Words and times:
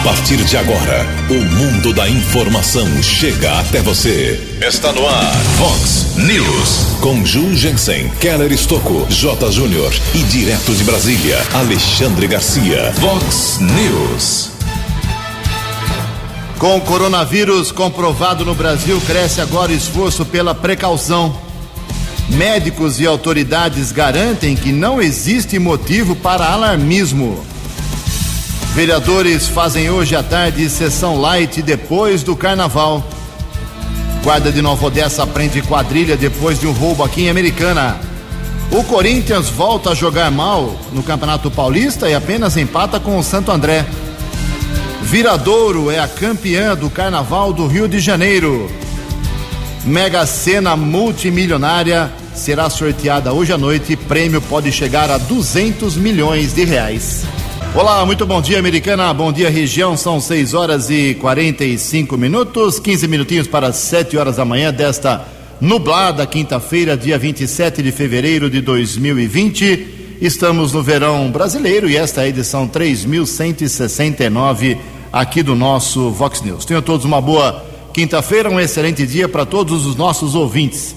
A 0.00 0.02
partir 0.02 0.38
de 0.38 0.56
agora, 0.56 1.06
o 1.28 1.34
mundo 1.34 1.92
da 1.92 2.08
informação 2.08 3.02
chega 3.02 3.60
até 3.60 3.82
você. 3.82 4.40
Está 4.66 4.90
no 4.92 5.06
ar, 5.06 5.36
Fox 5.58 6.16
News. 6.16 6.96
Com 7.02 7.22
Ju 7.22 7.54
Jensen, 7.54 8.08
Keller 8.18 8.50
Estocco, 8.50 9.06
J. 9.10 9.52
Júnior 9.52 9.92
e 10.14 10.22
direto 10.22 10.74
de 10.74 10.84
Brasília, 10.84 11.36
Alexandre 11.52 12.26
Garcia. 12.26 12.94
Fox 12.94 13.58
News. 13.60 14.52
Com 16.58 16.78
o 16.78 16.80
coronavírus 16.80 17.70
comprovado 17.70 18.42
no 18.42 18.54
Brasil, 18.54 18.98
cresce 19.06 19.42
agora 19.42 19.70
o 19.70 19.74
esforço 19.74 20.24
pela 20.24 20.54
precaução. 20.54 21.36
Médicos 22.30 22.98
e 23.00 23.06
autoridades 23.06 23.92
garantem 23.92 24.56
que 24.56 24.72
não 24.72 25.02
existe 25.02 25.58
motivo 25.58 26.16
para 26.16 26.46
alarmismo. 26.46 27.49
Vereadores 28.74 29.48
fazem 29.48 29.90
hoje 29.90 30.14
à 30.14 30.22
tarde 30.22 30.70
sessão 30.70 31.20
light 31.20 31.60
depois 31.60 32.22
do 32.22 32.36
carnaval. 32.36 33.04
Guarda 34.22 34.52
de 34.52 34.62
Nova 34.62 34.86
Odessa 34.86 35.26
prende 35.26 35.60
quadrilha 35.60 36.16
depois 36.16 36.60
de 36.60 36.68
um 36.68 36.72
roubo 36.72 37.02
aqui 37.02 37.22
em 37.22 37.30
Americana. 37.30 38.00
O 38.70 38.84
Corinthians 38.84 39.48
volta 39.48 39.90
a 39.90 39.94
jogar 39.94 40.30
mal 40.30 40.76
no 40.92 41.02
Campeonato 41.02 41.50
Paulista 41.50 42.08
e 42.08 42.14
apenas 42.14 42.56
empata 42.56 43.00
com 43.00 43.18
o 43.18 43.24
Santo 43.24 43.50
André. 43.50 43.84
Viradouro 45.02 45.90
é 45.90 45.98
a 45.98 46.06
campeã 46.06 46.76
do 46.76 46.88
Carnaval 46.88 47.52
do 47.52 47.66
Rio 47.66 47.88
de 47.88 47.98
Janeiro. 47.98 48.70
Mega 49.84 50.24
Sena 50.26 50.76
multimilionária 50.76 52.08
será 52.36 52.70
sorteada 52.70 53.32
hoje 53.32 53.52
à 53.52 53.58
noite. 53.58 53.96
Prêmio 53.96 54.40
pode 54.40 54.70
chegar 54.70 55.10
a 55.10 55.18
200 55.18 55.96
milhões 55.96 56.54
de 56.54 56.64
reais. 56.64 57.24
Olá, 57.72 58.04
muito 58.04 58.26
bom 58.26 58.42
dia, 58.42 58.58
americana. 58.58 59.14
Bom 59.14 59.32
dia, 59.32 59.48
região. 59.48 59.96
São 59.96 60.20
6 60.20 60.54
horas 60.54 60.90
e 60.90 61.14
45 61.14 62.18
minutos, 62.18 62.80
15 62.80 63.06
minutinhos 63.06 63.46
para 63.46 63.72
7 63.72 64.18
horas 64.18 64.34
da 64.36 64.44
manhã 64.44 64.72
desta 64.72 65.24
nublada 65.60 66.26
quinta-feira, 66.26 66.96
dia 66.96 67.16
27 67.16 67.80
de 67.80 67.92
fevereiro 67.92 68.50
de 68.50 68.60
2020. 68.60 70.16
Estamos 70.20 70.72
no 70.72 70.82
verão 70.82 71.30
brasileiro 71.30 71.88
e 71.88 71.96
esta 71.96 72.22
é 72.22 72.24
a 72.24 72.28
edição 72.28 72.66
3169 72.66 74.76
aqui 75.12 75.40
do 75.40 75.54
nosso 75.54 76.10
Vox 76.10 76.42
News. 76.42 76.64
Tenham 76.64 76.82
todos 76.82 77.06
uma 77.06 77.20
boa 77.20 77.64
quinta-feira, 77.94 78.50
um 78.50 78.58
excelente 78.58 79.06
dia 79.06 79.28
para 79.28 79.46
todos 79.46 79.86
os 79.86 79.94
nossos 79.94 80.34
ouvintes. 80.34 80.96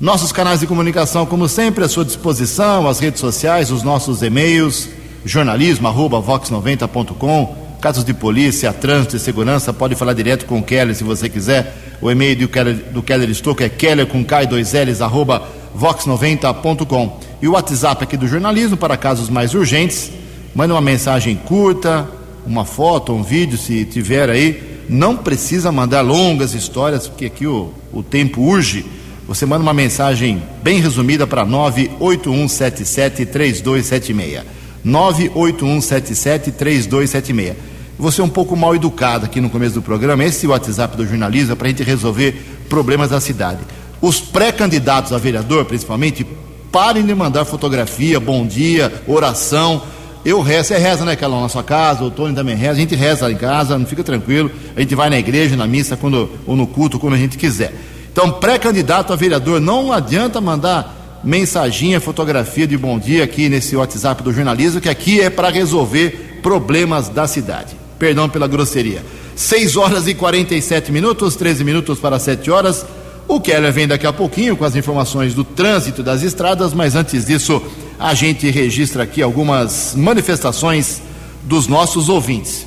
Nossos 0.00 0.32
canais 0.32 0.60
de 0.60 0.66
comunicação, 0.66 1.26
como 1.26 1.46
sempre, 1.46 1.84
à 1.84 1.88
sua 1.90 2.06
disposição, 2.06 2.88
as 2.88 3.00
redes 3.00 3.20
sociais, 3.20 3.70
os 3.70 3.82
nossos 3.82 4.22
e-mails 4.22 4.95
jornalismo 5.26 5.88
arroba 5.88 6.22
vox90.com. 6.22 7.66
Casos 7.80 8.04
de 8.04 8.14
polícia, 8.14 8.72
trânsito 8.72 9.16
e 9.16 9.20
segurança, 9.20 9.72
pode 9.72 9.94
falar 9.94 10.14
direto 10.14 10.46
com 10.46 10.58
o 10.58 10.62
Keller 10.62 10.94
se 10.94 11.04
você 11.04 11.28
quiser. 11.28 11.76
O 12.00 12.10
e-mail 12.10 12.36
do 12.36 12.48
Keller, 12.48 12.74
do 12.74 13.02
Keller 13.02 13.28
é 13.60 13.68
keller 13.68 14.06
com 14.06 14.24
K2Ls 14.24 15.04
arroba 15.04 15.46
vox90.com. 15.78 17.20
E 17.42 17.48
o 17.48 17.52
WhatsApp 17.52 18.02
aqui 18.02 18.16
do 18.16 18.26
jornalismo 18.26 18.76
para 18.76 18.96
casos 18.96 19.28
mais 19.28 19.52
urgentes. 19.54 20.10
Manda 20.54 20.72
uma 20.72 20.80
mensagem 20.80 21.36
curta, 21.36 22.08
uma 22.46 22.64
foto, 22.64 23.12
um 23.12 23.22
vídeo, 23.22 23.58
se 23.58 23.84
tiver 23.84 24.30
aí. 24.30 24.84
Não 24.88 25.16
precisa 25.16 25.70
mandar 25.70 26.00
longas 26.00 26.54
histórias, 26.54 27.08
porque 27.08 27.26
aqui 27.26 27.46
o, 27.46 27.72
o 27.92 28.02
tempo 28.02 28.40
urge. 28.40 28.86
Você 29.28 29.44
manda 29.44 29.62
uma 29.62 29.74
mensagem 29.74 30.42
bem 30.62 30.80
resumida 30.80 31.26
para 31.26 31.44
98177 31.44 33.26
3276. 33.26 34.55
981773276. 34.86 37.54
Você 37.98 38.20
é 38.20 38.24
um 38.24 38.28
pouco 38.28 38.54
mal 38.54 38.74
educado 38.74 39.24
aqui 39.24 39.40
no 39.40 39.48
começo 39.50 39.74
do 39.74 39.82
programa. 39.82 40.24
Esse 40.24 40.46
é 40.46 40.48
o 40.48 40.52
WhatsApp 40.52 40.96
do 40.96 41.04
jornalismo 41.06 41.52
é 41.52 41.56
para 41.56 41.66
a 41.66 41.70
gente 41.70 41.82
resolver 41.82 42.32
problemas 42.68 43.10
da 43.10 43.20
cidade. 43.20 43.58
Os 44.00 44.20
pré-candidatos 44.20 45.12
a 45.12 45.18
vereador, 45.18 45.64
principalmente, 45.64 46.24
parem 46.70 47.04
de 47.04 47.14
mandar 47.14 47.44
fotografia, 47.46 48.20
bom 48.20 48.46
dia, 48.46 48.92
oração. 49.06 49.82
Eu 50.24 50.42
rezo, 50.42 50.68
você 50.68 50.76
reza, 50.76 51.04
né, 51.04 51.16
Calão, 51.16 51.40
na 51.40 51.48
sua 51.48 51.62
casa, 51.62 52.04
o 52.04 52.10
Tony 52.10 52.34
também 52.34 52.54
reza, 52.54 52.72
a 52.72 52.74
gente 52.74 52.94
reza 52.94 53.30
em 53.30 53.36
casa, 53.36 53.78
não 53.78 53.86
fica 53.86 54.04
tranquilo, 54.04 54.50
a 54.76 54.80
gente 54.80 54.94
vai 54.94 55.08
na 55.08 55.18
igreja, 55.18 55.56
na 55.56 55.66
missa, 55.66 55.96
quando, 55.96 56.28
ou 56.46 56.54
no 56.54 56.66
culto, 56.66 56.98
quando 56.98 57.14
a 57.14 57.16
gente 57.16 57.38
quiser. 57.38 57.72
Então, 58.12 58.32
pré-candidato 58.32 59.12
a 59.12 59.16
vereador, 59.16 59.60
não 59.60 59.92
adianta 59.92 60.40
mandar 60.40 60.95
mensaginha, 61.26 62.00
fotografia 62.00 62.68
de 62.68 62.78
bom 62.78 62.96
dia 63.00 63.24
aqui 63.24 63.48
nesse 63.48 63.74
WhatsApp 63.74 64.22
do 64.22 64.32
jornalismo, 64.32 64.80
que 64.80 64.88
aqui 64.88 65.20
é 65.20 65.28
para 65.28 65.50
resolver 65.50 66.38
problemas 66.40 67.08
da 67.08 67.26
cidade. 67.26 67.76
Perdão 67.98 68.28
pela 68.28 68.46
grosseria. 68.46 69.04
6 69.34 69.76
horas 69.76 70.06
e 70.06 70.14
47 70.14 70.92
minutos, 70.92 71.34
13 71.34 71.64
minutos 71.64 71.98
para 71.98 72.20
7 72.20 72.48
horas. 72.48 72.86
O 73.26 73.40
Keller 73.40 73.72
vem 73.72 73.88
daqui 73.88 74.06
a 74.06 74.12
pouquinho 74.12 74.56
com 74.56 74.64
as 74.64 74.76
informações 74.76 75.34
do 75.34 75.42
trânsito 75.42 76.00
das 76.00 76.22
estradas, 76.22 76.72
mas 76.72 76.94
antes 76.94 77.24
disso, 77.24 77.60
a 77.98 78.14
gente 78.14 78.48
registra 78.48 79.02
aqui 79.02 79.20
algumas 79.20 79.94
manifestações 79.96 81.02
dos 81.42 81.66
nossos 81.66 82.08
ouvintes. 82.08 82.64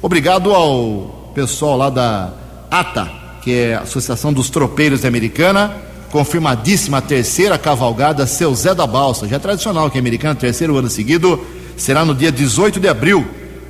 Obrigado 0.00 0.54
ao 0.54 1.30
pessoal 1.34 1.76
lá 1.76 1.90
da 1.90 2.32
ATA, 2.70 3.10
que 3.42 3.52
é 3.52 3.74
a 3.74 3.80
Associação 3.80 4.32
dos 4.32 4.48
Tropeiros 4.48 5.04
Americana 5.04 5.87
confirmadíssima 6.10 7.02
terceira 7.02 7.58
cavalgada 7.58 8.26
Seu 8.26 8.54
Zé 8.54 8.74
da 8.74 8.86
Balsa, 8.86 9.28
já 9.28 9.36
é 9.36 9.38
tradicional 9.38 9.86
aqui 9.86 9.98
americano, 9.98 10.34
terceiro 10.34 10.76
ano 10.76 10.88
seguido, 10.88 11.44
será 11.76 12.04
no 12.04 12.14
dia 12.14 12.32
18 12.32 12.80
de 12.80 12.88
abril, 12.88 13.26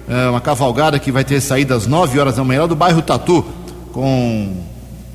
é 0.09 0.29
uma 0.29 0.41
cavalgada 0.41 0.99
que 0.99 1.13
vai 1.13 1.25
ter 1.25 1.41
saída 1.41 1.75
às 1.75 1.87
9 1.87 2.19
horas 2.19 2.37
da 2.37 2.45
manhã 2.45 2.67
do 2.67 2.75
bairro 2.75 3.03
Tatu, 3.03 3.45
com 3.93 4.57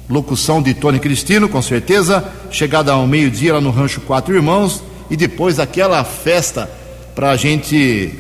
locução 0.10 0.62
de 0.62 0.74
Tony 0.74 1.00
Cristino, 1.00 1.48
com 1.50 1.62
certeza, 1.62 2.24
chegada 2.52 2.92
ao 2.92 3.08
meio-dia 3.08 3.54
lá 3.54 3.62
no 3.62 3.72
Rancho 3.72 4.02
Quatro 4.02 4.36
Irmãos, 4.36 4.84
e 5.10 5.18
depois 5.18 5.60
aquela 5.60 6.04
festa 6.04 6.70
para 7.16 7.32
a 7.32 7.38
gente, 7.38 8.14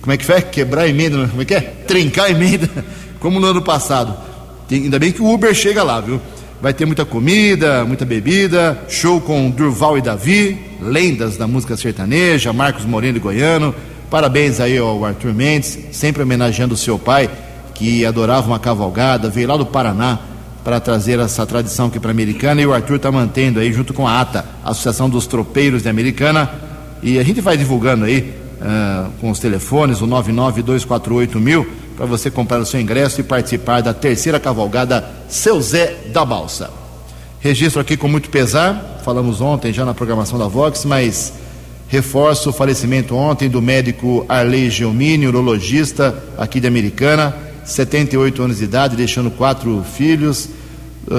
como 0.00 0.12
é 0.12 0.16
que 0.16 0.24
foi? 0.24 0.40
Quebrar 0.42 0.82
a 0.82 0.88
emenda, 0.88 1.28
como 1.28 1.42
é 1.42 1.44
que 1.44 1.54
é? 1.54 1.60
Trincar 1.60 2.26
a 2.26 2.30
emenda, 2.30 2.68
como 3.20 3.38
no 3.38 3.48
ano 3.48 3.62
passado. 3.62 4.16
Ainda 4.70 4.98
bem 4.98 5.12
que 5.12 5.20
o 5.20 5.32
Uber 5.32 5.52
chega 5.54 5.82
lá, 5.82 6.00
viu? 6.00 6.20
Vai 6.60 6.74
ter 6.74 6.84
muita 6.84 7.06
comida, 7.06 7.86
muita 7.86 8.04
bebida, 8.04 8.84
show 8.86 9.18
com 9.18 9.48
Durval 9.48 9.96
e 9.96 10.02
Davi, 10.02 10.58
lendas 10.78 11.38
da 11.38 11.46
música 11.46 11.74
sertaneja, 11.74 12.52
Marcos 12.52 12.84
Moreno 12.84 13.16
e 13.16 13.20
Goiano. 13.20 13.74
Parabéns 14.10 14.60
aí 14.60 14.76
ao 14.76 15.02
Arthur 15.02 15.32
Mendes, 15.32 15.78
sempre 15.90 16.22
homenageando 16.22 16.74
o 16.74 16.76
seu 16.76 16.98
pai, 16.98 17.30
que 17.72 18.04
adorava 18.04 18.46
uma 18.46 18.58
cavalgada, 18.58 19.30
veio 19.30 19.48
lá 19.48 19.56
do 19.56 19.64
Paraná 19.64 20.18
para 20.62 20.78
trazer 20.78 21.18
essa 21.18 21.46
tradição 21.46 21.86
aqui 21.86 21.98
para 21.98 22.10
Americana 22.10 22.60
e 22.60 22.66
o 22.66 22.74
Arthur 22.74 22.96
está 22.96 23.10
mantendo 23.10 23.58
aí 23.58 23.72
junto 23.72 23.94
com 23.94 24.06
a 24.06 24.20
ATA, 24.20 24.44
Associação 24.62 25.08
dos 25.08 25.26
Tropeiros 25.26 25.82
de 25.82 25.88
Americana. 25.88 26.50
E 27.02 27.18
a 27.18 27.22
gente 27.22 27.40
vai 27.40 27.56
divulgando 27.56 28.04
aí 28.04 28.34
uh, 28.60 29.10
com 29.18 29.30
os 29.30 29.38
telefones, 29.38 30.02
o 30.02 30.06
99248 30.06 31.40
mil 31.40 31.66
para 32.00 32.06
você 32.06 32.30
comprar 32.30 32.58
o 32.58 32.64
seu 32.64 32.80
ingresso 32.80 33.20
e 33.20 33.22
participar 33.22 33.82
da 33.82 33.92
terceira 33.92 34.40
cavalgada 34.40 35.06
Seu 35.28 35.60
Zé 35.60 35.98
da 36.10 36.24
Balsa. 36.24 36.70
Registro 37.40 37.78
aqui 37.78 37.94
com 37.94 38.08
muito 38.08 38.30
pesar, 38.30 39.02
falamos 39.04 39.42
ontem 39.42 39.70
já 39.70 39.84
na 39.84 39.92
programação 39.92 40.38
da 40.38 40.48
Vox, 40.48 40.86
mas 40.86 41.34
reforço 41.88 42.48
o 42.48 42.52
falecimento 42.54 43.14
ontem 43.14 43.50
do 43.50 43.60
médico 43.60 44.24
Arley 44.30 44.70
Geomini, 44.70 45.26
urologista 45.26 46.16
aqui 46.38 46.58
de 46.58 46.66
Americana, 46.66 47.36
78 47.66 48.44
anos 48.44 48.56
de 48.56 48.64
idade, 48.64 48.96
deixando 48.96 49.30
quatro 49.30 49.84
filhos. 49.94 50.48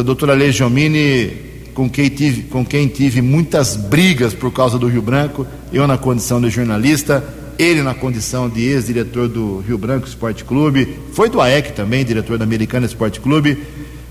Doutora 0.04 0.32
Arley 0.32 0.52
Geomini, 0.52 1.32
com 1.76 1.88
quem, 1.88 2.10
tive, 2.10 2.42
com 2.50 2.66
quem 2.66 2.88
tive 2.88 3.22
muitas 3.22 3.76
brigas 3.76 4.34
por 4.34 4.52
causa 4.52 4.80
do 4.80 4.88
Rio 4.88 5.04
Branco, 5.04 5.46
eu 5.72 5.86
na 5.86 6.00
condição 6.00 6.42
de 6.42 6.50
jornalista, 6.50 7.24
ele 7.62 7.84
na 7.84 7.94
condição 7.94 8.50
de 8.50 8.62
ex-diretor 8.62 9.28
do 9.28 9.60
Rio 9.60 9.78
Branco 9.78 10.08
Esporte 10.08 10.44
Clube, 10.44 10.98
foi 11.14 11.30
do 11.30 11.40
AEC 11.40 11.74
também, 11.74 12.04
diretor 12.04 12.38
da 12.38 12.44
Americana 12.44 12.86
Esporte 12.86 13.20
Clube, 13.20 13.58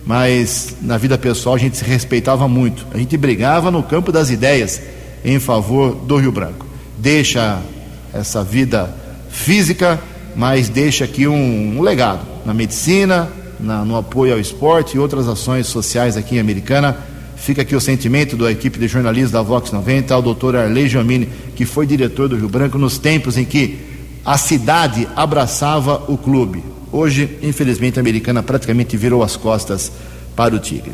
mas 0.06 0.76
na 0.80 0.96
vida 0.96 1.18
pessoal 1.18 1.56
a 1.56 1.58
gente 1.58 1.76
se 1.76 1.84
respeitava 1.84 2.46
muito. 2.46 2.86
A 2.94 2.98
gente 2.98 3.16
brigava 3.16 3.70
no 3.70 3.82
campo 3.82 4.12
das 4.12 4.30
ideias 4.30 4.80
em 5.24 5.40
favor 5.40 5.94
do 5.94 6.16
Rio 6.16 6.30
Branco. 6.30 6.64
Deixa 6.96 7.60
essa 8.14 8.44
vida 8.44 8.94
física, 9.30 10.00
mas 10.36 10.68
deixa 10.68 11.04
aqui 11.04 11.26
um, 11.26 11.78
um 11.78 11.82
legado 11.82 12.24
na 12.46 12.54
medicina, 12.54 13.28
na, 13.58 13.84
no 13.84 13.96
apoio 13.96 14.32
ao 14.32 14.38
esporte 14.38 14.96
e 14.96 14.98
outras 15.00 15.26
ações 15.26 15.66
sociais 15.66 16.16
aqui 16.16 16.36
em 16.36 16.40
Americana 16.40 16.96
Fica 17.40 17.62
aqui 17.62 17.74
o 17.74 17.80
sentimento 17.80 18.36
da 18.36 18.52
equipe 18.52 18.78
de 18.78 18.86
jornalismo 18.86 19.32
da 19.32 19.40
Vox 19.40 19.72
90 19.72 20.12
ao 20.12 20.20
doutor 20.20 20.54
Arley 20.54 20.86
Giamini, 20.86 21.26
que 21.60 21.66
foi 21.66 21.86
diretor 21.86 22.26
do 22.26 22.36
Rio 22.36 22.48
Branco 22.48 22.78
nos 22.78 22.96
tempos 22.96 23.36
em 23.36 23.44
que 23.44 23.76
a 24.24 24.38
cidade 24.38 25.06
abraçava 25.14 26.04
o 26.08 26.16
clube. 26.16 26.64
Hoje, 26.90 27.38
infelizmente, 27.42 27.98
a 27.98 28.00
americana 28.00 28.42
praticamente 28.42 28.96
virou 28.96 29.22
as 29.22 29.36
costas 29.36 29.92
para 30.34 30.54
o 30.54 30.58
Tigre. 30.58 30.92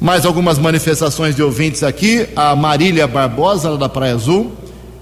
Mais 0.00 0.24
algumas 0.24 0.58
manifestações 0.58 1.36
de 1.36 1.42
ouvintes 1.42 1.82
aqui. 1.82 2.26
A 2.34 2.56
Marília 2.56 3.06
Barbosa, 3.06 3.76
da 3.76 3.86
Praia 3.86 4.14
Azul, 4.14 4.54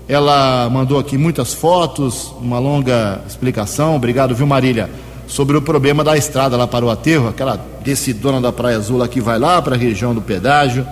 ela 0.09 0.69
mandou 0.69 0.99
aqui 0.99 1.17
muitas 1.17 1.55
fotos, 1.55 2.35
uma 2.41 2.59
longa 2.59 3.21
explicação. 3.25 3.95
Obrigado, 3.95 4.35
viu, 4.35 4.49
Marília? 4.49 4.91
sobre 5.29 5.57
o 5.57 5.63
problema 5.63 6.03
da 6.03 6.17
estrada 6.17 6.57
lá 6.57 6.67
para 6.67 6.85
o 6.85 6.91
aterro, 6.91 7.29
aquela 7.29 7.59
decidona 7.83 8.41
da 8.41 8.53
Praia 8.53 8.77
Azul 8.77 8.99
lá 8.99 9.07
que 9.07 9.21
vai 9.21 9.39
lá 9.39 9.63
para 9.63 9.77
a 9.77 9.79
região 9.79 10.13
do 10.13 10.21
pedágio. 10.21 10.85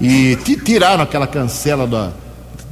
E 0.00 0.36
tiraram 0.64 1.04
aquela 1.04 1.26
cancela 1.26 1.86
da, 1.86 2.10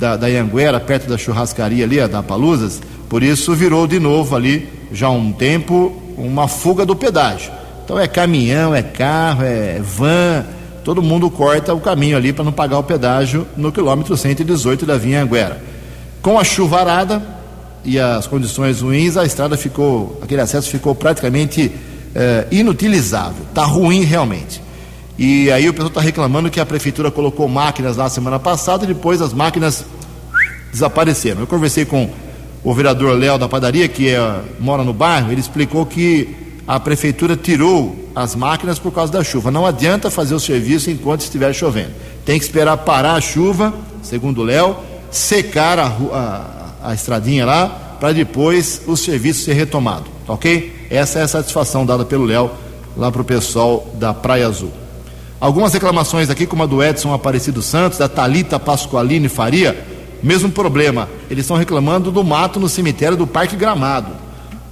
da, 0.04 0.16
da 0.16 0.26
Anguera, 0.26 0.78
perto 0.78 1.08
da 1.08 1.16
churrascaria 1.16 1.82
ali, 1.82 2.06
da 2.06 2.22
Paluzas. 2.22 2.82
Por 3.08 3.22
isso 3.22 3.54
virou 3.54 3.86
de 3.86 3.98
novo 3.98 4.36
ali, 4.36 4.68
já 4.92 5.06
há 5.06 5.10
um 5.10 5.32
tempo, 5.32 5.96
uma 6.18 6.46
fuga 6.46 6.84
do 6.84 6.94
pedágio. 6.94 7.50
Então 7.82 7.98
é 7.98 8.06
caminhão, 8.06 8.74
é 8.74 8.82
carro, 8.82 9.42
é 9.42 9.80
van, 9.80 10.44
todo 10.84 11.02
mundo 11.02 11.30
corta 11.30 11.72
o 11.72 11.80
caminho 11.80 12.18
ali 12.18 12.34
para 12.34 12.44
não 12.44 12.52
pagar 12.52 12.78
o 12.78 12.82
pedágio 12.82 13.46
no 13.56 13.72
quilômetro 13.72 14.14
118 14.14 14.84
da 14.84 14.98
Vinha 14.98 15.22
Anguera. 15.22 15.58
Com 16.20 16.38
a 16.38 16.44
chuvarada 16.44 17.22
e 17.82 17.98
as 17.98 18.26
condições 18.26 18.82
ruins, 18.82 19.16
a 19.16 19.24
estrada 19.24 19.56
ficou, 19.56 20.18
aquele 20.22 20.42
acesso 20.42 20.68
ficou 20.68 20.94
praticamente 20.94 21.72
eh, 22.14 22.46
inutilizável. 22.50 23.44
Está 23.48 23.64
ruim 23.64 24.04
realmente. 24.04 24.63
E 25.18 25.50
aí 25.50 25.68
o 25.68 25.72
pessoal 25.72 25.88
está 25.88 26.00
reclamando 26.00 26.50
que 26.50 26.58
a 26.58 26.66
prefeitura 26.66 27.10
colocou 27.10 27.48
máquinas 27.48 27.96
lá 27.96 28.08
semana 28.08 28.38
passada 28.38 28.84
e 28.84 28.88
depois 28.88 29.20
as 29.20 29.32
máquinas 29.32 29.84
desapareceram. 30.72 31.40
Eu 31.40 31.46
conversei 31.46 31.84
com 31.84 32.10
o 32.64 32.74
vereador 32.74 33.16
Léo 33.16 33.38
da 33.38 33.48
padaria, 33.48 33.86
que 33.86 34.08
é, 34.08 34.40
mora 34.58 34.82
no 34.82 34.92
bairro, 34.92 35.30
ele 35.30 35.40
explicou 35.40 35.84
que 35.86 36.34
a 36.66 36.80
prefeitura 36.80 37.36
tirou 37.36 38.10
as 38.14 38.34
máquinas 38.34 38.78
por 38.78 38.90
causa 38.90 39.12
da 39.12 39.22
chuva. 39.22 39.50
Não 39.50 39.66
adianta 39.66 40.10
fazer 40.10 40.34
o 40.34 40.40
serviço 40.40 40.90
enquanto 40.90 41.20
estiver 41.20 41.52
chovendo. 41.52 41.92
Tem 42.24 42.38
que 42.38 42.44
esperar 42.44 42.78
parar 42.78 43.14
a 43.14 43.20
chuva, 43.20 43.72
segundo 44.02 44.40
o 44.40 44.44
Léo, 44.44 44.76
secar 45.10 45.78
a, 45.78 45.86
a, 45.86 46.90
a 46.90 46.94
estradinha 46.94 47.44
lá, 47.44 47.96
para 48.00 48.12
depois 48.12 48.82
o 48.86 48.96
serviço 48.96 49.44
ser 49.44 49.52
retomado. 49.52 50.06
Ok? 50.26 50.88
Essa 50.90 51.20
é 51.20 51.22
a 51.22 51.28
satisfação 51.28 51.84
dada 51.84 52.04
pelo 52.04 52.24
Léo 52.24 52.50
lá 52.96 53.12
para 53.12 53.22
o 53.22 53.24
pessoal 53.24 53.86
da 53.94 54.14
Praia 54.14 54.46
Azul. 54.46 54.83
Algumas 55.40 55.72
reclamações 55.72 56.30
aqui, 56.30 56.46
como 56.46 56.62
a 56.62 56.66
do 56.66 56.82
Edson 56.82 57.12
Aparecido 57.12 57.60
Santos, 57.60 57.98
da 57.98 58.08
Talita 58.08 58.58
Pasqualini 58.58 59.28
Faria, 59.28 59.76
mesmo 60.22 60.48
problema. 60.50 61.08
Eles 61.28 61.44
estão 61.44 61.56
reclamando 61.56 62.10
do 62.10 62.24
mato 62.24 62.58
no 62.58 62.68
cemitério 62.68 63.16
do 63.16 63.26
Parque 63.26 63.56
Gramado. 63.56 64.12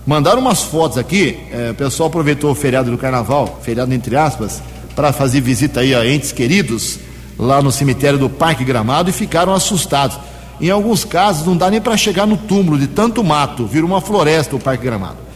Mandaram 0.06 0.40
umas 0.40 0.62
fotos 0.62 0.98
aqui, 0.98 1.38
é, 1.52 1.70
o 1.70 1.74
pessoal 1.74 2.08
aproveitou 2.08 2.50
o 2.50 2.54
feriado 2.54 2.90
do 2.90 2.98
carnaval, 2.98 3.60
feriado 3.62 3.92
entre 3.92 4.16
aspas, 4.16 4.62
para 4.96 5.12
fazer 5.12 5.40
visita 5.40 5.80
aí 5.80 5.94
a 5.94 6.06
entes 6.06 6.32
queridos 6.32 6.98
lá 7.38 7.62
no 7.62 7.70
cemitério 7.70 8.18
do 8.18 8.28
Parque 8.30 8.64
Gramado 8.64 9.10
e 9.10 9.12
ficaram 9.12 9.54
assustados. 9.54 10.18
Em 10.60 10.70
alguns 10.70 11.04
casos 11.04 11.46
não 11.46 11.56
dá 11.56 11.70
nem 11.70 11.80
para 11.80 11.96
chegar 11.96 12.26
no 12.26 12.36
túmulo 12.36 12.78
de 12.78 12.86
tanto 12.86 13.22
mato, 13.22 13.66
vira 13.66 13.84
uma 13.84 14.00
floresta 14.00 14.56
o 14.56 14.60
Parque 14.60 14.84
Gramado. 14.84 15.31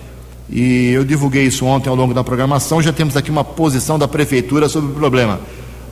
E 0.49 0.93
eu 0.93 1.05
divulguei 1.05 1.45
isso 1.45 1.65
ontem 1.65 1.89
ao 1.89 1.97
longo 1.97 2.15
da 2.15 2.23
programação. 2.23 2.81
Já 2.81 2.93
temos 2.93 3.17
aqui 3.17 3.31
uma 3.31 3.45
posição 3.45 3.99
da 3.99 4.07
prefeitura 4.07 4.69
sobre 4.69 4.91
o 4.91 4.95
problema. 4.95 5.41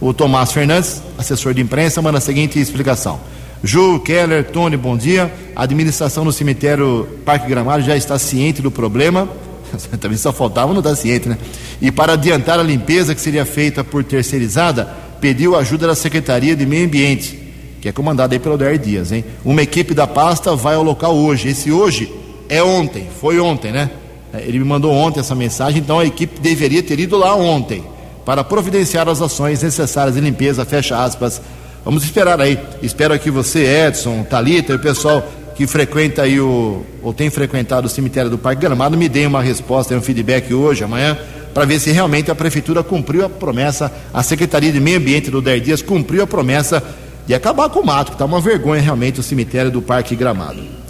O 0.01 0.13
Tomás 0.13 0.53
Fernandes, 0.53 1.03
assessor 1.19 1.55
de 1.55 1.61
imprensa, 1.61 2.01
manda 2.01 2.19
a 2.19 2.21
seguinte 2.21 2.59
explicação. 2.59 3.21
Ju, 3.63 3.99
Keller, 4.01 4.45
Tony, 4.45 4.77
bom 4.77 4.97
dia. 4.97 5.33
A 5.57 5.63
administração 5.63 6.25
no 6.25 6.33
cemitério 6.33 7.09
Parque 7.25 7.49
Gramado 7.49 7.83
já 7.83 7.97
está 7.97 8.19
ciente 8.19 8.61
do 8.61 8.71
problema. 8.71 9.29
Também 10.01 10.19
só 10.19 10.33
faltava 10.33 10.73
não 10.73 10.81
estar 10.81 10.95
ciente, 10.95 11.29
né? 11.29 11.39
E 11.81 11.91
para 11.91 12.13
adiantar 12.13 12.61
a 12.61 12.63
limpeza 12.63 13.15
que 13.15 13.21
seria 13.21 13.45
feita 13.47 13.83
por 13.83 14.05
terceirizada, 14.05 14.89
pediu 15.21 15.57
ajuda 15.57 15.87
da 15.87 15.95
Secretaria 15.95 16.55
de 16.55 16.67
Meio 16.67 16.87
Ambiente, 16.87 17.39
que 17.81 17.89
é 17.89 17.93
comandada 17.93 18.35
aí 18.35 18.39
pelo 18.39 18.59
Dair 18.59 18.79
Dias, 18.79 19.11
hein? 19.11 19.25
Uma 19.45 19.63
equipe 19.63 19.95
da 19.95 20.07
pasta 20.07 20.55
vai 20.55 20.75
ao 20.75 20.83
local 20.83 21.17
hoje. 21.17 21.49
Esse 21.49 21.73
hoje 21.73 22.13
é 22.49 22.63
ontem, 22.63 23.09
foi 23.21 23.41
ontem, 23.41 23.73
né? 23.73 23.91
É, 24.35 24.43
ele 24.43 24.59
me 24.59 24.65
mandou 24.65 24.93
ontem 24.93 25.21
essa 25.21 25.35
mensagem, 25.35 25.81
então 25.81 26.01
a 26.01 26.05
equipe 26.05 26.41
deveria 26.41 26.83
ter 26.83 26.99
ido 26.99 27.17
lá 27.17 27.37
ontem 27.37 27.85
para 28.25 28.43
providenciar 28.43 29.09
as 29.09 29.23
ações 29.23 29.63
necessárias 29.63 30.17
de 30.17 30.21
limpeza, 30.21 30.65
fecha 30.65 31.03
aspas. 31.03 31.41
Vamos 31.85 32.03
esperar 32.03 32.41
aí. 32.41 32.59
Espero 32.83 33.17
que 33.19 33.31
você, 33.31 33.65
Edson, 33.87 34.25
Talita 34.25 34.73
e 34.73 34.77
o 34.77 34.79
pessoal 34.79 35.25
que 35.55 35.69
frequenta 35.69 36.23
aí 36.23 36.41
o 36.41 36.85
ou 37.01 37.13
tem 37.13 37.31
frequentado 37.31 37.87
o 37.87 37.91
cemitério 37.91 38.29
do 38.29 38.37
Parque 38.37 38.63
Gramado 38.63 38.97
me 38.97 39.09
deem 39.09 39.27
uma 39.27 39.41
resposta, 39.41 39.95
um 39.95 40.03
feedback 40.03 40.53
hoje, 40.53 40.83
amanhã, 40.83 41.17
para 41.53 41.65
ver 41.65 41.79
se 41.79 41.93
realmente 41.93 42.29
a 42.29 42.35
prefeitura 42.35 42.83
cumpriu 42.83 43.25
a 43.25 43.29
promessa, 43.29 43.93
a 44.13 44.23
Secretaria 44.23 44.73
de 44.73 44.81
Meio 44.81 44.99
Ambiente 44.99 45.31
do 45.31 45.41
10 45.41 45.63
Dias 45.63 45.83
cumpriu 45.83 46.25
a 46.25 46.27
promessa 46.27 46.83
de 47.25 47.35
acabar 47.35 47.69
com 47.69 47.81
o 47.81 47.87
mato, 47.87 48.09
que 48.09 48.15
está 48.15 48.25
uma 48.25 48.41
vergonha 48.41 48.81
realmente 48.81 49.21
o 49.21 49.23
cemitério 49.23 49.71
do 49.71 49.81
Parque 49.81 50.17
Gramado. 50.17 50.84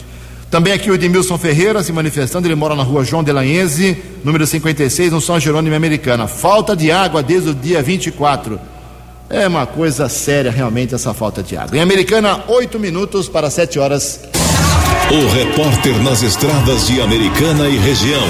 Também 0.55 0.73
aqui 0.73 0.89
o 0.89 0.95
Edmilson 0.95 1.37
Ferreira 1.37 1.83
se 1.83 1.93
manifestando, 1.93 2.47
ele 2.47 2.55
mora 2.55 2.77
na 2.77 2.85
rua 2.85 3.03
João 3.03 3.25
Delanhese, 3.25 3.99
número 4.23 4.47
56, 4.47 5.11
no 5.11 5.21
São 5.21 5.41
Jerônimo 5.41 5.75
Americana. 5.75 6.29
Falta 6.29 6.77
de 6.77 6.93
água 6.93 7.25
desde 7.25 7.51
o 7.51 7.55
dia 7.57 7.83
24. 7.83 8.61
É 9.29 9.49
uma 9.49 9.67
coisa 9.67 10.09
séria 10.09 10.53
realmente 10.53 10.95
essa 10.95 11.13
falta 11.13 11.43
de 11.43 11.57
água. 11.57 11.77
Em 11.77 11.81
Americana, 11.81 12.45
oito 12.47 12.79
minutos 12.79 13.29
para 13.29 13.51
sete 13.51 13.81
horas. 13.81 14.21
O 15.11 15.29
repórter 15.35 16.01
nas 16.05 16.23
estradas 16.23 16.87
de 16.87 17.01
Americana 17.01 17.69
e 17.69 17.77
região, 17.77 18.23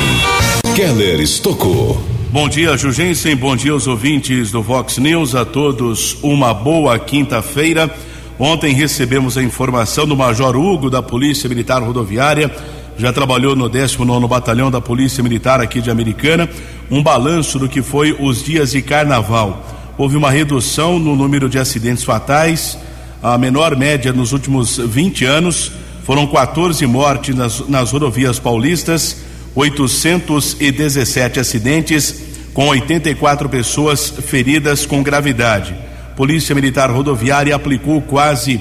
Keller 0.75 1.21
Estocou. 1.21 2.03
Bom 2.31 2.49
dia, 2.49 2.75
Jugensen. 2.75 3.37
Bom 3.37 3.55
dia 3.55 3.73
aos 3.73 3.87
ouvintes 3.87 4.51
do 4.51 4.63
Vox 4.63 4.97
News. 4.97 5.35
A 5.35 5.45
todos 5.45 6.17
uma 6.23 6.55
boa 6.55 6.99
quinta-feira. 6.99 7.95
Ontem 8.39 8.75
recebemos 8.75 9.39
a 9.39 9.43
informação 9.43 10.07
do 10.07 10.17
Major 10.17 10.57
Hugo 10.57 10.91
da 10.91 11.01
Polícia 11.01 11.49
Militar 11.49 11.81
Rodoviária, 11.81 12.51
já 12.99 13.13
trabalhou 13.13 13.55
no 13.55 13.69
19 13.69 14.27
Batalhão 14.27 14.71
da 14.71 14.81
Polícia 14.81 15.23
Militar 15.23 15.61
aqui 15.61 15.81
de 15.81 15.91
Americana, 15.91 16.49
um 16.91 17.01
balanço 17.01 17.61
do 17.61 17.69
que 17.69 17.81
foi 17.81 18.17
os 18.19 18.43
dias 18.43 18.73
de 18.73 18.83
carnaval. 18.83 19.65
Houve 19.97 20.17
uma 20.17 20.33
redução 20.33 20.99
no 20.99 21.15
número 21.15 21.49
de 21.49 21.61
acidentes 21.61 22.03
fatais, 22.03 22.77
a 23.23 23.39
menor 23.39 23.77
média 23.77 24.13
nos 24.13 24.33
últimos 24.33 24.79
20 24.79 25.25
anos, 25.25 25.71
foram 26.03 26.27
14 26.27 26.85
mortes 26.87 27.35
nas, 27.37 27.69
nas 27.69 27.93
rodovias 27.93 28.41
paulistas, 28.41 29.17
817 29.55 31.39
acidentes, 31.39 32.23
com 32.53 32.67
84 32.67 33.49
pessoas 33.49 34.11
feridas 34.11 34.85
com 34.85 35.05
gravidade. 35.05 35.94
Polícia 36.17 36.55
Militar 36.55 36.91
Rodoviária 36.91 37.57
aplicou 37.57 38.01
quase 38.01 38.61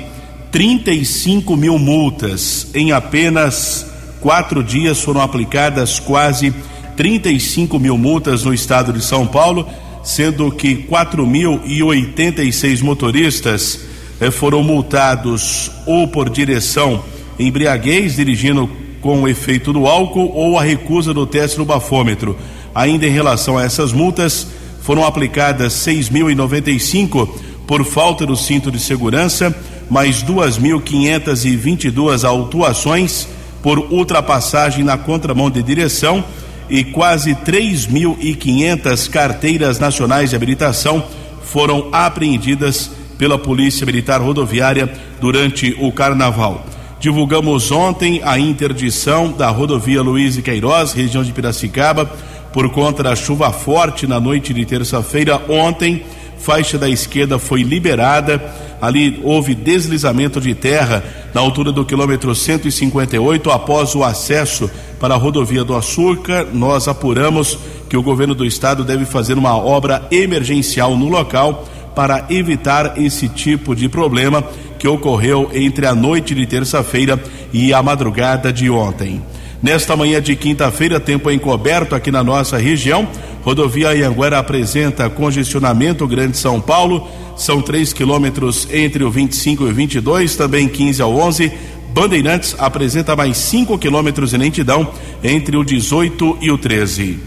35 0.52 1.56
mil 1.56 1.78
multas. 1.78 2.68
Em 2.74 2.92
apenas 2.92 3.86
quatro 4.20 4.64
dias 4.64 5.00
foram 5.02 5.22
aplicadas 5.22 6.00
quase 6.00 6.54
35 6.98 7.78
mil 7.80 7.98
multas 7.98 8.44
no 8.44 8.54
estado 8.54 8.92
de 8.92 9.04
São 9.04 9.28
Paulo, 9.28 9.68
sendo 10.04 10.52
que 10.52 10.76
4.086 10.88 12.82
motoristas 12.82 13.82
eh, 14.20 14.32
foram 14.32 14.64
multados 14.64 15.72
ou 15.86 16.08
por 16.08 16.30
direção 16.30 17.04
embriaguez, 17.38 18.16
dirigindo 18.16 18.70
com 19.02 19.22
o 19.22 19.28
efeito 19.28 19.72
do 19.74 19.86
álcool, 19.86 20.32
ou 20.34 20.58
a 20.58 20.64
recusa 20.64 21.14
do 21.14 21.28
teste 21.28 21.60
no 21.60 21.66
bafômetro. 21.66 22.36
Ainda 22.74 23.06
em 23.06 23.12
relação 23.12 23.58
a 23.58 23.64
essas 23.64 23.92
multas, 23.92 24.48
foram 24.84 25.06
aplicadas 25.06 25.74
6.095 25.74 27.28
por 27.66 27.86
falta 27.86 28.26
do 28.26 28.36
cinto 28.36 28.70
de 28.70 28.80
segurança, 28.80 29.56
mais 29.90 30.22
2.522 30.24 32.28
autuações 32.28 33.30
por 33.62 33.80
ultrapassagem 33.80 34.84
na 34.84 34.98
contramão 34.98 35.50
de 35.50 35.64
direção 35.64 36.22
e 36.70 36.84
quase 36.84 37.34
3.500 37.34 39.10
carteiras 39.10 39.80
nacionais 39.80 40.32
de 40.32 40.36
habilitação 40.36 41.02
foram 41.44 41.88
apreendidas 41.92 42.92
pela 43.18 43.40
Polícia 43.40 43.86
Militar 43.86 44.22
Rodoviária 44.22 44.92
durante 45.22 45.78
o 45.80 45.94
carnaval. 45.94 46.66
Divulgamos 47.00 47.72
ontem 47.72 48.22
a 48.24 48.40
interdição 48.40 49.32
da 49.32 49.50
rodovia 49.50 50.02
Luiz 50.02 50.38
e 50.38 50.42
Queiroz, 50.42 50.94
região 50.94 51.24
de 51.24 51.32
Piracicaba, 51.32 52.12
por 52.54 52.70
conta 52.70 53.02
da 53.02 53.16
chuva 53.16 53.52
forte 53.52 54.06
na 54.06 54.20
noite 54.20 54.54
de 54.54 54.64
terça-feira. 54.64 55.42
Ontem, 55.50 56.04
faixa 56.38 56.78
da 56.78 56.88
esquerda 56.88 57.40
foi 57.40 57.64
liberada. 57.64 58.40
Ali 58.80 59.20
houve 59.24 59.56
deslizamento 59.56 60.40
de 60.40 60.54
terra 60.54 61.04
na 61.34 61.42
altura 61.42 61.72
do 61.72 61.84
quilômetro 61.84 62.36
158 62.36 63.50
após 63.50 63.96
o 63.96 64.04
acesso 64.04 64.70
para 65.00 65.16
a 65.16 65.18
rodovia 65.18 65.64
do 65.64 65.76
Açúcar. 65.76 66.48
Nós 66.54 66.88
apuramos 66.88 67.58
que 67.90 67.98
o 67.98 68.04
governo 68.04 68.36
do 68.36 68.46
estado 68.46 68.84
deve 68.84 69.06
fazer 69.06 69.38
uma 69.38 69.58
obra 69.58 70.08
emergencial 70.12 70.96
no 70.96 71.10
local 71.10 71.68
para 71.96 72.26
evitar 72.30 72.98
esse 72.98 73.28
tipo 73.30 73.76
de 73.76 73.88
problema 73.90 74.44
que 74.78 74.88
ocorreu 74.88 75.50
entre 75.54 75.86
a 75.86 75.96
noite 75.96 76.36
de 76.36 76.46
terça-feira 76.46 77.22
e 77.52 77.74
a 77.74 77.82
madrugada 77.82 78.52
de 78.52 78.70
ontem. 78.70 79.22
Nesta 79.64 79.96
manhã 79.96 80.22
de 80.22 80.36
quinta-feira, 80.36 81.00
tempo 81.00 81.32
encoberto 81.32 81.96
aqui 81.96 82.12
na 82.12 82.22
nossa 82.22 82.58
região. 82.58 83.08
Rodovia 83.44 83.92
Anhanguera 83.92 84.38
apresenta 84.38 85.10
congestionamento 85.10 86.06
Grande 86.06 86.36
São 86.36 86.60
Paulo. 86.60 87.08
São 87.38 87.62
3 87.62 87.94
quilômetros 87.94 88.68
entre 88.70 89.06
o 89.06 89.10
25 89.10 89.64
e 89.64 89.70
o 89.70 89.74
22, 89.74 90.36
também 90.36 90.68
15 90.68 91.02
ao 91.02 91.16
11. 91.16 91.50
Bandeirantes 91.94 92.54
apresenta 92.60 93.16
mais 93.16 93.38
5 93.38 93.78
quilômetros 93.78 94.32
de 94.32 94.38
lentidão 94.38 94.86
entre 95.24 95.56
o 95.56 95.64
18 95.64 96.40
e 96.42 96.52
o 96.52 96.58
13. 96.58 97.20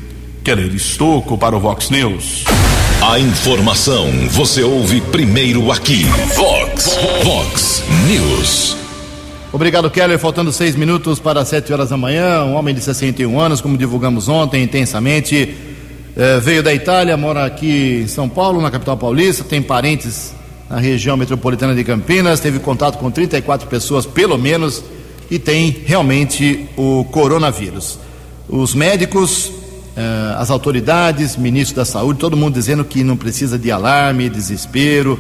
Keller 0.45 0.75
Estocco 0.75 1.39
para 1.39 1.57
o 1.57 1.61
Vox 1.61 1.89
News. 1.89 2.45
A 3.01 3.19
informação 3.19 4.11
você 4.29 4.63
ouve 4.63 5.01
primeiro 5.01 5.73
aqui. 5.73 6.05
Vox, 6.35 6.99
Vox 7.25 7.83
News. 8.07 8.86
Obrigado, 9.57 9.91
Keller. 9.91 10.19
Faltando 10.19 10.53
seis 10.53 10.77
minutos 10.77 11.19
para 11.19 11.43
sete 11.43 11.73
horas 11.73 11.89
da 11.89 11.97
manhã. 11.97 12.45
Um 12.45 12.57
homem 12.57 12.75
de 12.75 12.83
61 12.83 13.41
anos, 13.41 13.63
como 13.63 13.79
divulgamos 13.79 14.29
ontem 14.29 14.63
intensamente, 14.63 15.57
eh, 16.15 16.39
veio 16.41 16.63
da 16.63 16.75
Itália, 16.75 17.17
mora 17.17 17.47
aqui 17.47 18.03
em 18.03 18.07
São 18.07 18.29
Paulo, 18.29 18.61
na 18.61 18.71
capital 18.71 18.99
paulista, 18.99 19.45
tem 19.45 19.63
parentes 19.63 20.35
na 20.69 20.79
região 20.79 21.17
metropolitana 21.17 21.75
de 21.75 21.83
Campinas, 21.85 22.39
teve 22.39 22.59
contato 22.59 22.99
com 22.99 23.11
34 23.11 23.67
pessoas, 23.67 24.05
pelo 24.05 24.37
menos, 24.37 24.85
e 25.31 25.39
tem 25.39 25.75
realmente 25.87 26.69
o 26.77 27.07
coronavírus. 27.11 27.99
Os 28.51 28.75
médicos, 28.75 29.51
eh, 29.97 30.35
as 30.37 30.51
autoridades, 30.51 31.35
ministro 31.35 31.77
da 31.77 31.87
saúde, 31.87 32.19
todo 32.19 32.37
mundo 32.37 32.53
dizendo 32.53 32.85
que 32.85 33.03
não 33.03 33.17
precisa 33.17 33.59
de 33.59 33.71
alarme, 33.71 34.29
desespero, 34.29 35.19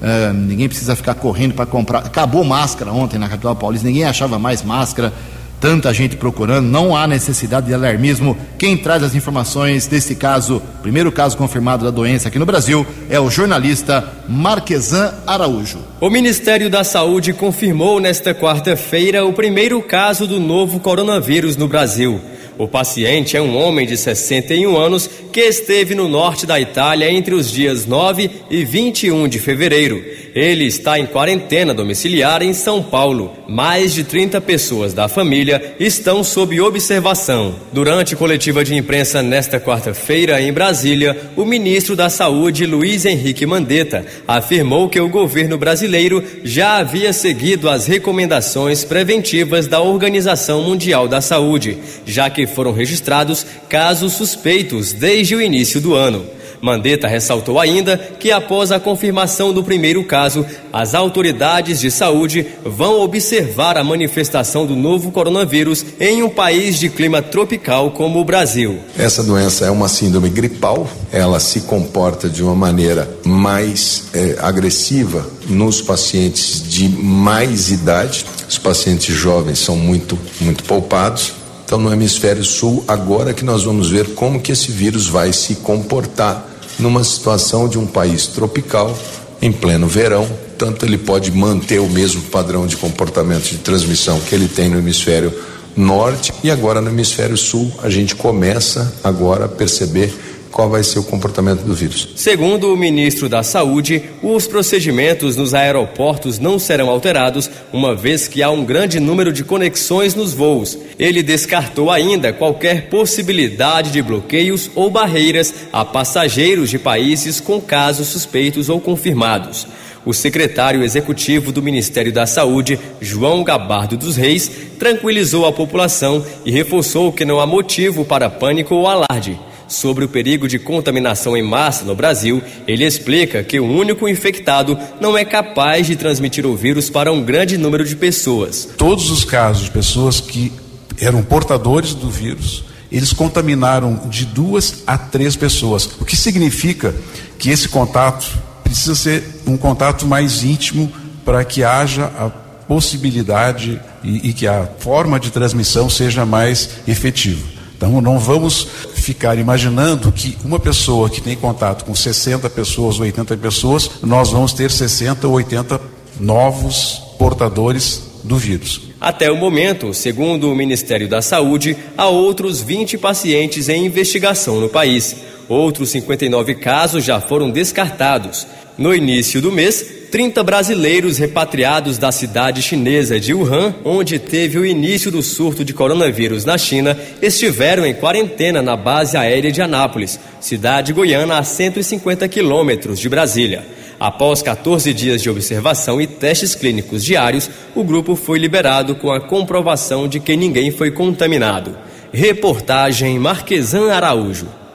eh, 0.00 0.32
ninguém 0.32 0.68
precisa 0.68 0.94
ficar 0.96 1.14
correndo 1.14 1.54
para 1.54 1.66
comprar. 1.66 2.00
Acabou 2.00 2.44
máscara 2.44 2.92
ontem 2.92 3.18
na 3.18 3.28
capital 3.28 3.54
paulista, 3.56 3.86
ninguém 3.86 4.04
achava 4.04 4.38
mais 4.38 4.62
máscara 4.62 5.12
tanta 5.60 5.92
gente 5.92 6.16
procurando, 6.16 6.66
não 6.66 6.96
há 6.96 7.06
necessidade 7.06 7.66
de 7.66 7.74
alarmismo. 7.74 8.36
Quem 8.58 8.76
traz 8.76 9.02
as 9.02 9.14
informações 9.14 9.86
desse 9.86 10.14
caso, 10.14 10.62
primeiro 10.82 11.10
caso 11.10 11.36
confirmado 11.36 11.84
da 11.84 11.90
doença 11.90 12.28
aqui 12.28 12.38
no 12.38 12.46
Brasil, 12.46 12.86
é 13.08 13.18
o 13.18 13.30
jornalista 13.30 14.04
Marquesan 14.28 15.14
Araújo. 15.26 15.78
O 16.00 16.10
Ministério 16.10 16.68
da 16.68 16.84
Saúde 16.84 17.32
confirmou 17.32 18.00
nesta 18.00 18.34
quarta-feira 18.34 19.24
o 19.24 19.32
primeiro 19.32 19.80
caso 19.82 20.26
do 20.26 20.38
novo 20.38 20.78
coronavírus 20.78 21.56
no 21.56 21.68
Brasil. 21.68 22.20
O 22.58 22.66
paciente 22.66 23.36
é 23.36 23.42
um 23.42 23.56
homem 23.56 23.86
de 23.86 23.96
61 23.96 24.76
anos 24.76 25.10
que 25.30 25.40
esteve 25.40 25.94
no 25.94 26.08
norte 26.08 26.46
da 26.46 26.58
Itália 26.58 27.10
entre 27.10 27.34
os 27.34 27.50
dias 27.50 27.84
9 27.84 28.30
e 28.50 28.64
21 28.64 29.28
de 29.28 29.38
fevereiro. 29.38 30.02
Ele 30.36 30.66
está 30.66 30.98
em 30.98 31.06
quarentena 31.06 31.72
domiciliar 31.72 32.42
em 32.42 32.52
São 32.52 32.82
Paulo. 32.82 33.32
Mais 33.48 33.94
de 33.94 34.04
30 34.04 34.38
pessoas 34.42 34.92
da 34.92 35.08
família 35.08 35.74
estão 35.80 36.22
sob 36.22 36.60
observação. 36.60 37.54
Durante 37.72 38.14
coletiva 38.14 38.62
de 38.62 38.74
imprensa 38.74 39.22
nesta 39.22 39.58
quarta-feira 39.58 40.38
em 40.42 40.52
Brasília, 40.52 41.30
o 41.34 41.46
ministro 41.46 41.96
da 41.96 42.10
Saúde, 42.10 42.66
Luiz 42.66 43.06
Henrique 43.06 43.46
Mandetta, 43.46 44.04
afirmou 44.28 44.90
que 44.90 45.00
o 45.00 45.08
governo 45.08 45.56
brasileiro 45.56 46.22
já 46.44 46.76
havia 46.76 47.14
seguido 47.14 47.70
as 47.70 47.86
recomendações 47.86 48.84
preventivas 48.84 49.66
da 49.66 49.80
Organização 49.80 50.60
Mundial 50.60 51.08
da 51.08 51.22
Saúde, 51.22 51.78
já 52.04 52.28
que 52.28 52.46
foram 52.46 52.72
registrados 52.72 53.46
casos 53.70 54.12
suspeitos 54.12 54.92
desde 54.92 55.34
o 55.34 55.40
início 55.40 55.80
do 55.80 55.94
ano. 55.94 56.36
Mandetta 56.60 57.06
ressaltou 57.06 57.58
ainda 57.58 57.96
que, 57.96 58.30
após 58.30 58.72
a 58.72 58.80
confirmação 58.80 59.52
do 59.52 59.62
primeiro 59.62 60.04
caso, 60.04 60.44
as 60.72 60.94
autoridades 60.94 61.80
de 61.80 61.90
saúde 61.90 62.46
vão 62.64 63.00
observar 63.00 63.76
a 63.76 63.84
manifestação 63.84 64.66
do 64.66 64.76
novo 64.76 65.10
coronavírus 65.10 65.84
em 66.00 66.22
um 66.22 66.28
país 66.28 66.78
de 66.78 66.88
clima 66.88 67.22
tropical 67.22 67.90
como 67.90 68.20
o 68.20 68.24
Brasil. 68.24 68.78
Essa 68.98 69.22
doença 69.22 69.66
é 69.66 69.70
uma 69.70 69.88
síndrome 69.88 70.28
gripal, 70.28 70.88
ela 71.12 71.40
se 71.40 71.62
comporta 71.62 72.28
de 72.28 72.42
uma 72.42 72.54
maneira 72.54 73.08
mais 73.24 74.08
é, 74.12 74.36
agressiva 74.40 75.26
nos 75.48 75.80
pacientes 75.80 76.62
de 76.68 76.88
mais 76.88 77.70
idade. 77.70 78.24
Os 78.48 78.58
pacientes 78.58 79.14
jovens 79.14 79.58
são 79.58 79.76
muito, 79.76 80.18
muito 80.40 80.64
poupados 80.64 81.45
então, 81.66 81.80
no 81.80 81.92
hemisfério 81.92 82.44
sul, 82.44 82.84
agora 82.86 83.34
que 83.34 83.44
nós 83.44 83.64
vamos 83.64 83.90
ver 83.90 84.14
como 84.14 84.40
que 84.40 84.52
esse 84.52 84.70
vírus 84.70 85.08
vai 85.08 85.32
se 85.32 85.56
comportar 85.56 86.48
numa 86.78 87.02
situação 87.02 87.68
de 87.68 87.76
um 87.76 87.84
país 87.84 88.28
tropical, 88.28 88.96
em 89.42 89.50
pleno 89.50 89.88
verão, 89.88 90.30
tanto 90.56 90.86
ele 90.86 90.96
pode 90.96 91.32
manter 91.32 91.80
o 91.80 91.88
mesmo 91.88 92.22
padrão 92.22 92.68
de 92.68 92.76
comportamento 92.76 93.50
de 93.50 93.58
transmissão 93.58 94.20
que 94.20 94.32
ele 94.32 94.46
tem 94.46 94.68
no 94.68 94.78
hemisfério 94.78 95.34
norte. 95.76 96.32
E 96.44 96.52
agora 96.52 96.80
no 96.80 96.88
hemisfério 96.88 97.36
sul 97.36 97.72
a 97.82 97.90
gente 97.90 98.14
começa 98.14 98.94
agora 99.02 99.46
a 99.46 99.48
perceber 99.48 100.14
qual 100.56 100.70
vai 100.70 100.82
ser 100.82 100.98
o 100.98 101.04
comportamento 101.04 101.64
do 101.64 101.74
vírus. 101.74 102.08
Segundo 102.16 102.72
o 102.72 102.76
ministro 102.78 103.28
da 103.28 103.42
Saúde, 103.42 104.02
os 104.22 104.46
procedimentos 104.46 105.36
nos 105.36 105.52
aeroportos 105.52 106.38
não 106.38 106.58
serão 106.58 106.88
alterados, 106.88 107.50
uma 107.74 107.94
vez 107.94 108.26
que 108.26 108.42
há 108.42 108.48
um 108.48 108.64
grande 108.64 108.98
número 108.98 109.34
de 109.34 109.44
conexões 109.44 110.14
nos 110.14 110.32
voos. 110.32 110.78
Ele 110.98 111.22
descartou 111.22 111.90
ainda 111.90 112.32
qualquer 112.32 112.88
possibilidade 112.88 113.90
de 113.90 114.00
bloqueios 114.00 114.70
ou 114.74 114.90
barreiras 114.90 115.52
a 115.70 115.84
passageiros 115.84 116.70
de 116.70 116.78
países 116.78 117.38
com 117.38 117.60
casos 117.60 118.08
suspeitos 118.08 118.70
ou 118.70 118.80
confirmados. 118.80 119.66
O 120.06 120.14
secretário 120.14 120.82
executivo 120.82 121.52
do 121.52 121.62
Ministério 121.62 122.12
da 122.12 122.24
Saúde, 122.24 122.80
João 122.98 123.44
Gabardo 123.44 123.94
dos 123.94 124.16
Reis, 124.16 124.50
tranquilizou 124.78 125.44
a 125.44 125.52
população 125.52 126.24
e 126.46 126.50
reforçou 126.50 127.12
que 127.12 127.26
não 127.26 127.40
há 127.40 127.46
motivo 127.46 128.06
para 128.06 128.30
pânico 128.30 128.74
ou 128.74 128.86
alarde. 128.88 129.38
Sobre 129.68 130.04
o 130.04 130.08
perigo 130.08 130.46
de 130.46 130.58
contaminação 130.58 131.36
em 131.36 131.42
massa 131.42 131.84
no 131.84 131.94
Brasil, 131.94 132.42
ele 132.68 132.84
explica 132.84 133.42
que 133.42 133.58
o 133.58 133.66
único 133.66 134.08
infectado 134.08 134.78
não 135.00 135.18
é 135.18 135.24
capaz 135.24 135.86
de 135.86 135.96
transmitir 135.96 136.46
o 136.46 136.56
vírus 136.56 136.88
para 136.88 137.12
um 137.12 137.22
grande 137.22 137.58
número 137.58 137.84
de 137.84 137.96
pessoas. 137.96 138.68
Todos 138.76 139.10
os 139.10 139.24
casos 139.24 139.64
de 139.64 139.70
pessoas 139.70 140.20
que 140.20 140.52
eram 141.00 141.22
portadores 141.22 141.94
do 141.94 142.08
vírus, 142.08 142.64
eles 142.90 143.12
contaminaram 143.12 144.08
de 144.08 144.24
duas 144.24 144.84
a 144.86 144.96
três 144.96 145.34
pessoas, 145.34 145.90
o 146.00 146.04
que 146.04 146.16
significa 146.16 146.94
que 147.38 147.50
esse 147.50 147.68
contato 147.68 148.26
precisa 148.62 148.94
ser 148.94 149.24
um 149.46 149.56
contato 149.56 150.06
mais 150.06 150.44
íntimo 150.44 150.92
para 151.24 151.44
que 151.44 151.64
haja 151.64 152.04
a 152.04 152.30
possibilidade 152.68 153.80
e, 154.02 154.28
e 154.28 154.32
que 154.32 154.46
a 154.46 154.68
forma 154.78 155.18
de 155.18 155.30
transmissão 155.30 155.90
seja 155.90 156.24
mais 156.24 156.70
efetiva. 156.86 157.55
Então 157.76 158.00
não 158.00 158.18
vamos 158.18 158.66
ficar 158.94 159.38
imaginando 159.38 160.10
que 160.10 160.36
uma 160.44 160.58
pessoa 160.58 161.10
que 161.10 161.20
tem 161.20 161.36
contato 161.36 161.84
com 161.84 161.94
60 161.94 162.48
pessoas, 162.50 162.98
80 162.98 163.36
pessoas, 163.36 163.90
nós 164.02 164.30
vamos 164.30 164.52
ter 164.52 164.70
60 164.70 165.28
ou 165.28 165.34
80 165.34 165.80
novos 166.18 167.02
portadores 167.18 168.02
do 168.24 168.36
vírus. 168.36 168.80
Até 169.00 169.30
o 169.30 169.36
momento, 169.36 169.92
segundo 169.92 170.50
o 170.50 170.56
Ministério 170.56 171.08
da 171.08 171.20
Saúde, 171.20 171.76
há 171.96 172.08
outros 172.08 172.60
20 172.60 172.96
pacientes 172.98 173.68
em 173.68 173.84
investigação 173.84 174.58
no 174.58 174.68
país. 174.68 175.14
Outros 175.48 175.90
59 175.90 176.56
casos 176.56 177.04
já 177.04 177.20
foram 177.20 177.50
descartados. 177.50 178.46
No 178.76 178.94
início 178.94 179.40
do 179.40 179.50
mês, 179.50 180.08
30 180.10 180.42
brasileiros 180.42 181.18
repatriados 181.18 181.98
da 181.98 182.12
cidade 182.12 182.62
chinesa 182.62 183.18
de 183.18 183.32
Wuhan, 183.32 183.74
onde 183.84 184.18
teve 184.18 184.58
o 184.58 184.66
início 184.66 185.10
do 185.10 185.22
surto 185.22 185.64
de 185.64 185.72
coronavírus 185.72 186.44
na 186.44 186.58
China, 186.58 186.96
estiveram 187.22 187.86
em 187.86 187.94
quarentena 187.94 188.60
na 188.60 188.76
base 188.76 189.16
aérea 189.16 189.50
de 189.50 189.62
Anápolis, 189.62 190.18
cidade 190.40 190.92
goiana 190.92 191.38
a 191.38 191.42
150 191.42 192.28
quilômetros 192.28 192.98
de 192.98 193.08
Brasília. 193.08 193.64
Após 193.98 194.42
14 194.42 194.92
dias 194.92 195.22
de 195.22 195.30
observação 195.30 196.00
e 196.00 196.06
testes 196.06 196.54
clínicos 196.54 197.02
diários, 197.02 197.48
o 197.74 197.82
grupo 197.82 198.14
foi 198.14 198.38
liberado 198.38 198.94
com 198.96 199.10
a 199.10 199.20
comprovação 199.20 200.06
de 200.06 200.20
que 200.20 200.36
ninguém 200.36 200.70
foi 200.70 200.90
contaminado. 200.90 201.76
Reportagem 202.12 203.18
Marquesan 203.18 203.90
Araújo. 203.90 204.65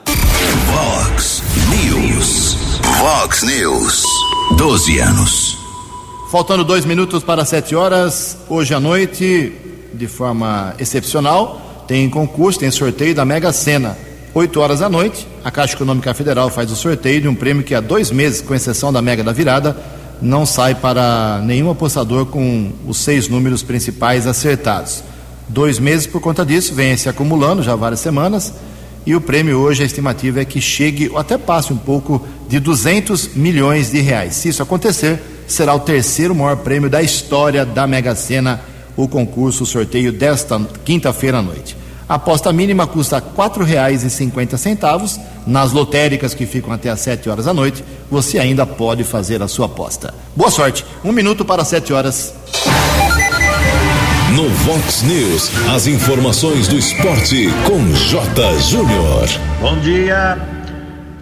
Vox 3.01 3.41
News. 3.41 4.03
12 4.57 4.99
anos. 4.99 5.57
Faltando 6.31 6.63
dois 6.63 6.85
minutos 6.85 7.23
para 7.23 7.43
sete 7.43 7.75
horas, 7.75 8.37
hoje 8.47 8.75
à 8.75 8.79
noite, 8.79 9.53
de 9.91 10.05
forma 10.05 10.75
excepcional, 10.77 11.83
tem 11.87 12.07
concurso, 12.07 12.59
tem 12.59 12.69
sorteio 12.69 13.15
da 13.15 13.25
Mega 13.25 13.51
Sena. 13.51 13.97
8 14.35 14.59
horas 14.59 14.81
da 14.81 14.87
noite, 14.87 15.27
a 15.43 15.49
Caixa 15.49 15.73
Econômica 15.73 16.13
Federal 16.13 16.51
faz 16.51 16.69
o 16.69 16.75
sorteio 16.75 17.21
de 17.21 17.27
um 17.27 17.33
prêmio 17.33 17.63
que 17.63 17.73
há 17.73 17.79
dois 17.79 18.11
meses, 18.11 18.39
com 18.39 18.53
exceção 18.53 18.93
da 18.93 19.01
Mega 19.01 19.23
da 19.23 19.31
Virada, 19.31 19.75
não 20.21 20.45
sai 20.45 20.75
para 20.75 21.41
nenhum 21.43 21.71
apostador 21.71 22.27
com 22.27 22.71
os 22.85 22.97
seis 22.99 23.27
números 23.27 23.63
principais 23.63 24.27
acertados. 24.27 25.03
Dois 25.49 25.79
meses 25.79 26.05
por 26.05 26.21
conta 26.21 26.45
disso, 26.45 26.75
vem 26.75 26.95
se 26.95 27.09
acumulando 27.09 27.63
já 27.63 27.75
várias 27.75 27.99
semanas 27.99 28.53
e 29.05 29.15
o 29.15 29.21
prêmio 29.21 29.57
hoje, 29.57 29.81
a 29.81 29.85
estimativa 29.85 30.41
é 30.41 30.45
que 30.45 30.61
chegue 30.61 31.09
ou 31.09 31.17
até 31.17 31.37
passe 31.37 31.73
um 31.73 31.77
pouco 31.77 32.25
de 32.47 32.59
200 32.59 33.35
milhões 33.35 33.91
de 33.91 33.99
reais. 33.99 34.35
Se 34.35 34.49
isso 34.49 34.61
acontecer, 34.61 35.19
será 35.47 35.73
o 35.73 35.79
terceiro 35.79 36.35
maior 36.35 36.57
prêmio 36.57 36.89
da 36.89 37.01
história 37.01 37.65
da 37.65 37.87
Mega 37.87 38.15
Sena, 38.15 38.61
o 38.95 39.07
concurso, 39.07 39.63
o 39.63 39.65
sorteio 39.65 40.11
desta 40.11 40.61
quinta-feira 40.85 41.39
à 41.39 41.41
noite. 41.41 41.75
A 42.07 42.15
aposta 42.15 42.51
mínima 42.51 42.85
custa 42.85 43.17
R$ 43.17 43.23
4,50. 43.35 45.19
Nas 45.47 45.71
lotéricas 45.71 46.33
que 46.33 46.45
ficam 46.45 46.71
até 46.73 46.89
às 46.89 46.99
7 46.99 47.29
horas 47.29 47.45
da 47.45 47.53
noite, 47.53 47.83
você 48.09 48.37
ainda 48.37 48.65
pode 48.65 49.03
fazer 49.03 49.41
a 49.41 49.47
sua 49.47 49.65
aposta. 49.65 50.13
Boa 50.35 50.51
sorte. 50.51 50.85
Um 51.03 51.11
minuto 51.11 51.45
para 51.45 51.63
7 51.63 51.93
horas. 51.93 52.33
No 54.35 54.47
Vox 54.47 55.03
News, 55.03 55.51
as 55.75 55.87
informações 55.87 56.69
do 56.69 56.77
esporte 56.77 57.49
com 57.65 57.91
J. 57.93 58.59
Júnior. 58.59 59.27
Bom 59.59 59.77
dia. 59.79 60.37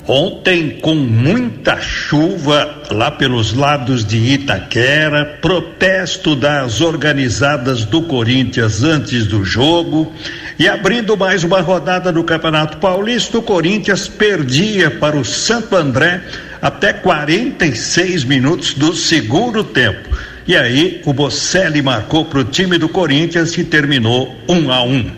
Ontem, 0.07 0.77
com 0.79 0.93
muita 0.93 1.81
chuva 1.81 2.83
lá 2.91 3.09
pelos 3.09 3.53
lados 3.53 4.05
de 4.05 4.17
Itaquera, 4.17 5.39
protesto 5.41 6.35
das 6.35 6.81
organizadas 6.81 7.83
do 7.83 8.03
Corinthians 8.03 8.83
antes 8.83 9.25
do 9.25 9.43
jogo. 9.43 10.13
E 10.59 10.67
abrindo 10.67 11.17
mais 11.17 11.43
uma 11.43 11.61
rodada 11.61 12.11
do 12.11 12.23
Campeonato 12.23 12.77
Paulista, 12.77 13.39
o 13.39 13.41
Corinthians 13.41 14.07
perdia 14.07 14.91
para 14.91 15.17
o 15.17 15.25
Santo 15.25 15.75
André 15.75 16.21
até 16.61 16.93
46 16.93 18.23
minutos 18.23 18.75
do 18.75 18.93
segundo 18.93 19.63
tempo. 19.63 20.09
E 20.49 20.57
aí 20.57 20.99
o 21.05 21.13
Bocelli 21.13 21.79
marcou 21.79 22.25
para 22.25 22.39
o 22.39 22.43
time 22.43 22.79
do 22.79 22.89
Corinthians 22.89 23.55
e 23.55 23.63
terminou 23.63 24.35
um 24.49 24.71
a 24.71 24.81
um. 24.81 25.11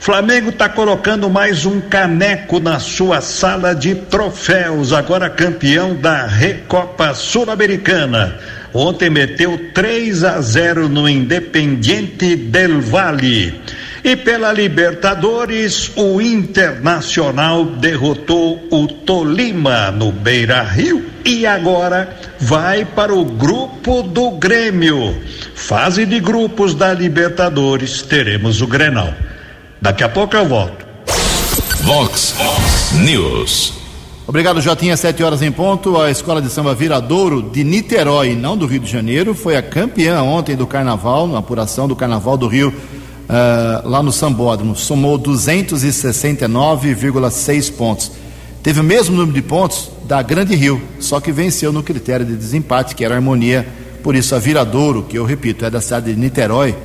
Flamengo 0.00 0.48
está 0.48 0.68
colocando 0.68 1.30
mais 1.30 1.64
um 1.64 1.80
caneco 1.80 2.58
na 2.58 2.80
sua 2.80 3.20
sala 3.20 3.72
de 3.72 3.94
troféus, 3.94 4.92
agora 4.92 5.30
campeão 5.30 5.94
da 5.94 6.26
Recopa 6.26 7.14
Sul-Americana. 7.14 8.36
Ontem 8.74 9.08
meteu 9.08 9.56
3 9.72 10.24
a 10.24 10.40
0 10.40 10.88
no 10.88 11.08
Independiente 11.08 12.34
del 12.34 12.80
Valle. 12.80 13.54
E 14.04 14.14
pela 14.16 14.52
Libertadores, 14.52 15.90
o 15.96 16.20
Internacional 16.20 17.64
derrotou 17.64 18.62
o 18.70 18.86
Tolima 18.86 19.90
no 19.90 20.12
Beira 20.12 20.62
Rio 20.62 21.06
e 21.24 21.46
agora 21.46 22.14
vai 22.38 22.84
para 22.84 23.14
o 23.14 23.24
grupo 23.24 24.02
do 24.02 24.32
Grêmio. 24.32 25.16
Fase 25.54 26.04
de 26.04 26.20
grupos 26.20 26.74
da 26.74 26.92
Libertadores, 26.92 28.02
teremos 28.02 28.60
o 28.60 28.66
Grenal. 28.66 29.14
Daqui 29.80 30.04
a 30.04 30.08
pouco 30.10 30.36
eu 30.36 30.46
volto. 30.46 30.84
Vox 31.80 32.34
News. 32.96 33.72
Obrigado, 34.26 34.60
Jotinha. 34.60 34.98
Sete 34.98 35.22
horas 35.22 35.40
em 35.40 35.50
ponto. 35.50 35.98
A 35.98 36.10
Escola 36.10 36.42
de 36.42 36.50
Samba 36.50 36.74
Viradouro 36.74 37.42
de 37.42 37.64
Niterói, 37.64 38.34
não 38.34 38.54
do 38.54 38.66
Rio 38.66 38.80
de 38.80 38.90
Janeiro, 38.90 39.34
foi 39.34 39.56
a 39.56 39.62
campeã 39.62 40.22
ontem 40.22 40.56
do 40.56 40.66
Carnaval, 40.66 41.26
na 41.26 41.38
apuração 41.38 41.88
do 41.88 41.96
Carnaval 41.96 42.36
do 42.36 42.48
Rio 42.48 42.74
uh, 43.24 43.88
lá 43.88 44.02
no 44.02 44.12
Sambódromo, 44.12 44.76
somou 44.76 45.18
269,6 45.18 47.72
pontos. 47.72 48.12
Teve 48.62 48.80
o 48.80 48.84
mesmo 48.84 49.16
número 49.16 49.34
de 49.34 49.42
pontos 49.42 49.90
da 50.06 50.22
Grande 50.22 50.54
Rio, 50.54 50.80
só 50.98 51.20
que 51.20 51.30
venceu 51.30 51.70
no 51.72 51.82
critério 51.82 52.24
de 52.24 52.34
desempate, 52.34 52.94
que 52.94 53.04
era 53.04 53.14
harmonia. 53.14 53.66
Por 54.02 54.14
isso, 54.14 54.34
a 54.34 54.38
Viradouro, 54.38 55.02
que 55.02 55.18
eu 55.18 55.24
repito, 55.24 55.64
é 55.64 55.70
da 55.70 55.80
cidade 55.80 56.12
de 56.12 56.18
Niterói, 56.18 56.70
uh, 56.70 56.76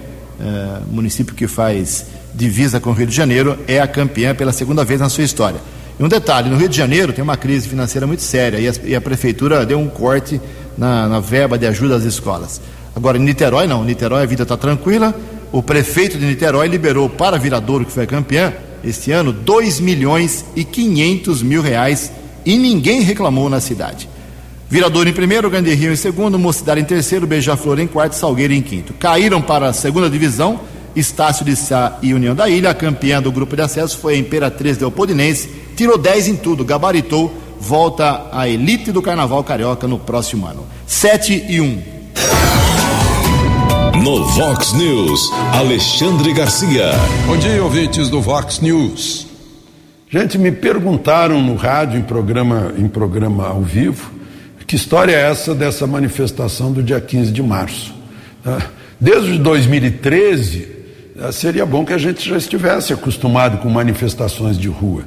município 0.92 1.36
que 1.36 1.48
faz 1.48 2.06
divisa 2.34 2.80
com 2.80 2.92
o 2.92 2.94
Rio 2.94 3.08
de 3.08 3.16
Janeiro, 3.16 3.58
é 3.68 3.80
a 3.80 3.88
campeã 3.88 4.36
pela 4.36 4.52
segunda 4.52 4.84
vez 4.84 5.00
na 5.00 5.10
sua 5.10 5.24
história. 5.24 5.60
E 6.00 6.04
um 6.04 6.08
detalhe: 6.08 6.50
no 6.50 6.58
Rio 6.58 6.70
de 6.70 6.78
Janeiro 6.78 7.12
tem 7.12 7.24
uma 7.24 7.38
crise 7.38 7.68
financeira 7.68 8.08
muito 8.08 8.22
séria 8.22 8.60
e 8.60 8.68
a, 8.68 8.74
e 8.86 8.96
a 8.96 9.02
prefeitura 9.02 9.66
deu 9.66 9.80
um 9.80 9.90
corte 9.90 10.40
na, 10.78 11.08
na 11.08 11.20
verba 11.20 11.58
de 11.58 11.68
ajuda 11.68 11.96
às 11.96 12.04
escolas. 12.04 12.62
Agora, 12.96 13.18
em 13.18 13.22
Niterói, 13.22 13.68
não. 13.68 13.84
Niterói 13.84 14.24
a 14.24 14.26
vida 14.26 14.44
está 14.44 14.56
tranquila, 14.56 15.14
o 15.52 15.64
prefeito 15.64 16.18
de 16.18 16.26
Niterói 16.26 16.68
liberou 16.68 17.10
para 17.10 17.38
Viradouro, 17.38 17.86
que 17.86 17.92
foi 17.92 18.06
campeã, 18.06 18.54
este 18.84 19.12
ano, 19.12 19.34
2 19.34 19.80
milhões 19.80 20.46
e 20.56 20.64
500 20.64 21.42
mil 21.42 21.62
reais 21.62 22.12
e 22.46 22.58
ninguém 22.58 23.02
reclamou 23.02 23.50
na 23.50 23.60
cidade. 23.60 24.08
Viradouro 24.70 25.10
em 25.10 25.14
primeiro, 25.14 25.50
Grande 25.50 25.74
Rio 25.74 25.92
em 25.92 25.96
segundo, 25.96 26.38
Mocidade 26.38 26.80
em 26.80 26.86
terceiro, 26.86 27.26
Beija-Flor 27.26 27.80
em 27.80 27.88
quarto, 27.88 28.14
Salgueiro 28.14 28.54
em 28.54 28.62
quinto. 28.62 28.94
Caíram 28.94 29.42
para 29.42 29.68
a 29.68 29.74
segunda 29.74 30.10
divisão, 30.10 30.60
Estácio 30.96 31.44
de 31.44 31.56
Sá 31.56 31.98
e 32.04 32.14
União 32.14 32.36
da 32.36 32.48
Ilha. 32.48 32.70
A 32.70 32.76
campeã 32.76 33.22
do 33.22 33.32
grupo 33.32 33.56
de 33.56 33.64
acesso 33.64 33.98
foi 33.98 34.14
a 34.14 34.18
Imperatriz 34.18 34.78
Leopoldinense, 34.78 35.50
tirou 35.76 35.98
10 35.98 36.28
em 36.28 36.36
tudo, 36.36 36.64
gabaritou, 36.64 37.34
volta 37.60 38.28
à 38.32 38.48
elite 38.48 38.92
do 38.92 39.02
Carnaval 39.02 39.44
Carioca 39.44 39.88
no 39.88 39.98
próximo 39.98 40.46
ano. 40.46 40.66
7 40.86 41.46
e 41.50 41.60
1. 41.60 41.99
No 44.04 44.24
Vox 44.24 44.72
News, 44.74 45.30
Alexandre 45.54 46.34
Garcia. 46.34 46.92
Bom 47.28 47.36
dia, 47.36 47.62
ouvintes 47.62 48.10
do 48.10 48.22
Vox 48.22 48.62
News. 48.62 49.28
Gente, 50.10 50.38
me 50.38 50.52
perguntaram 50.54 51.42
no 51.42 51.56
rádio, 51.56 52.00
em 52.00 52.04
programa, 52.04 52.74
em 52.78 52.88
programa 52.88 53.48
ao 53.48 53.62
vivo, 53.62 54.10
que 54.66 54.78
história 54.78 55.12
é 55.12 55.30
essa 55.30 55.54
dessa 55.54 55.86
manifestação 55.86 56.72
do 56.72 56.82
dia 56.82 57.02
15 57.02 57.32
de 57.32 57.44
março. 57.44 57.94
Tá? 58.42 58.68
Desde 59.00 59.38
2013, 59.38 60.68
eh, 61.20 61.32
seria 61.34 61.66
bom 61.66 61.84
que 61.84 61.94
a 61.94 61.98
gente 61.98 62.28
já 62.28 62.38
estivesse 62.38 62.94
acostumado 62.94 63.58
com 63.58 63.70
manifestações 63.70 64.58
de 64.58 64.70
rua. 64.70 65.04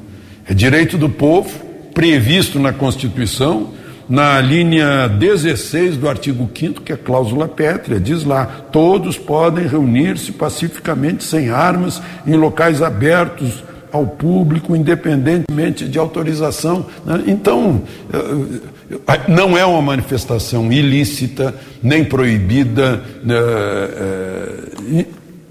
É 0.46 0.52
direito 0.52 0.98
do 0.98 1.08
povo, 1.08 1.50
previsto 1.94 2.58
na 2.58 2.72
Constituição, 2.74 3.70
na 4.08 4.40
linha 4.40 5.08
16 5.08 5.96
do 5.96 6.08
artigo 6.08 6.48
5 6.54 6.82
que 6.82 6.92
é 6.92 6.96
cláusula 6.96 7.48
pétrea, 7.48 8.00
diz 8.00 8.24
lá: 8.24 8.46
todos 8.70 9.18
podem 9.18 9.66
reunir-se 9.66 10.32
pacificamente 10.32 11.24
sem 11.24 11.50
armas 11.50 12.02
em 12.26 12.34
locais 12.34 12.82
abertos 12.82 13.62
ao 13.92 14.06
público, 14.06 14.74
independentemente 14.74 15.86
de 15.86 15.98
autorização. 15.98 16.86
Né? 17.04 17.24
Então, 17.26 17.82
eh, 18.12 18.60
eh, 19.06 19.20
não 19.28 19.56
é 19.56 19.64
uma 19.66 19.82
manifestação 19.82 20.72
ilícita, 20.72 21.54
nem 21.82 22.02
proibida. 22.02 23.02
Né? 23.22 23.34
Eh, 23.36 25.06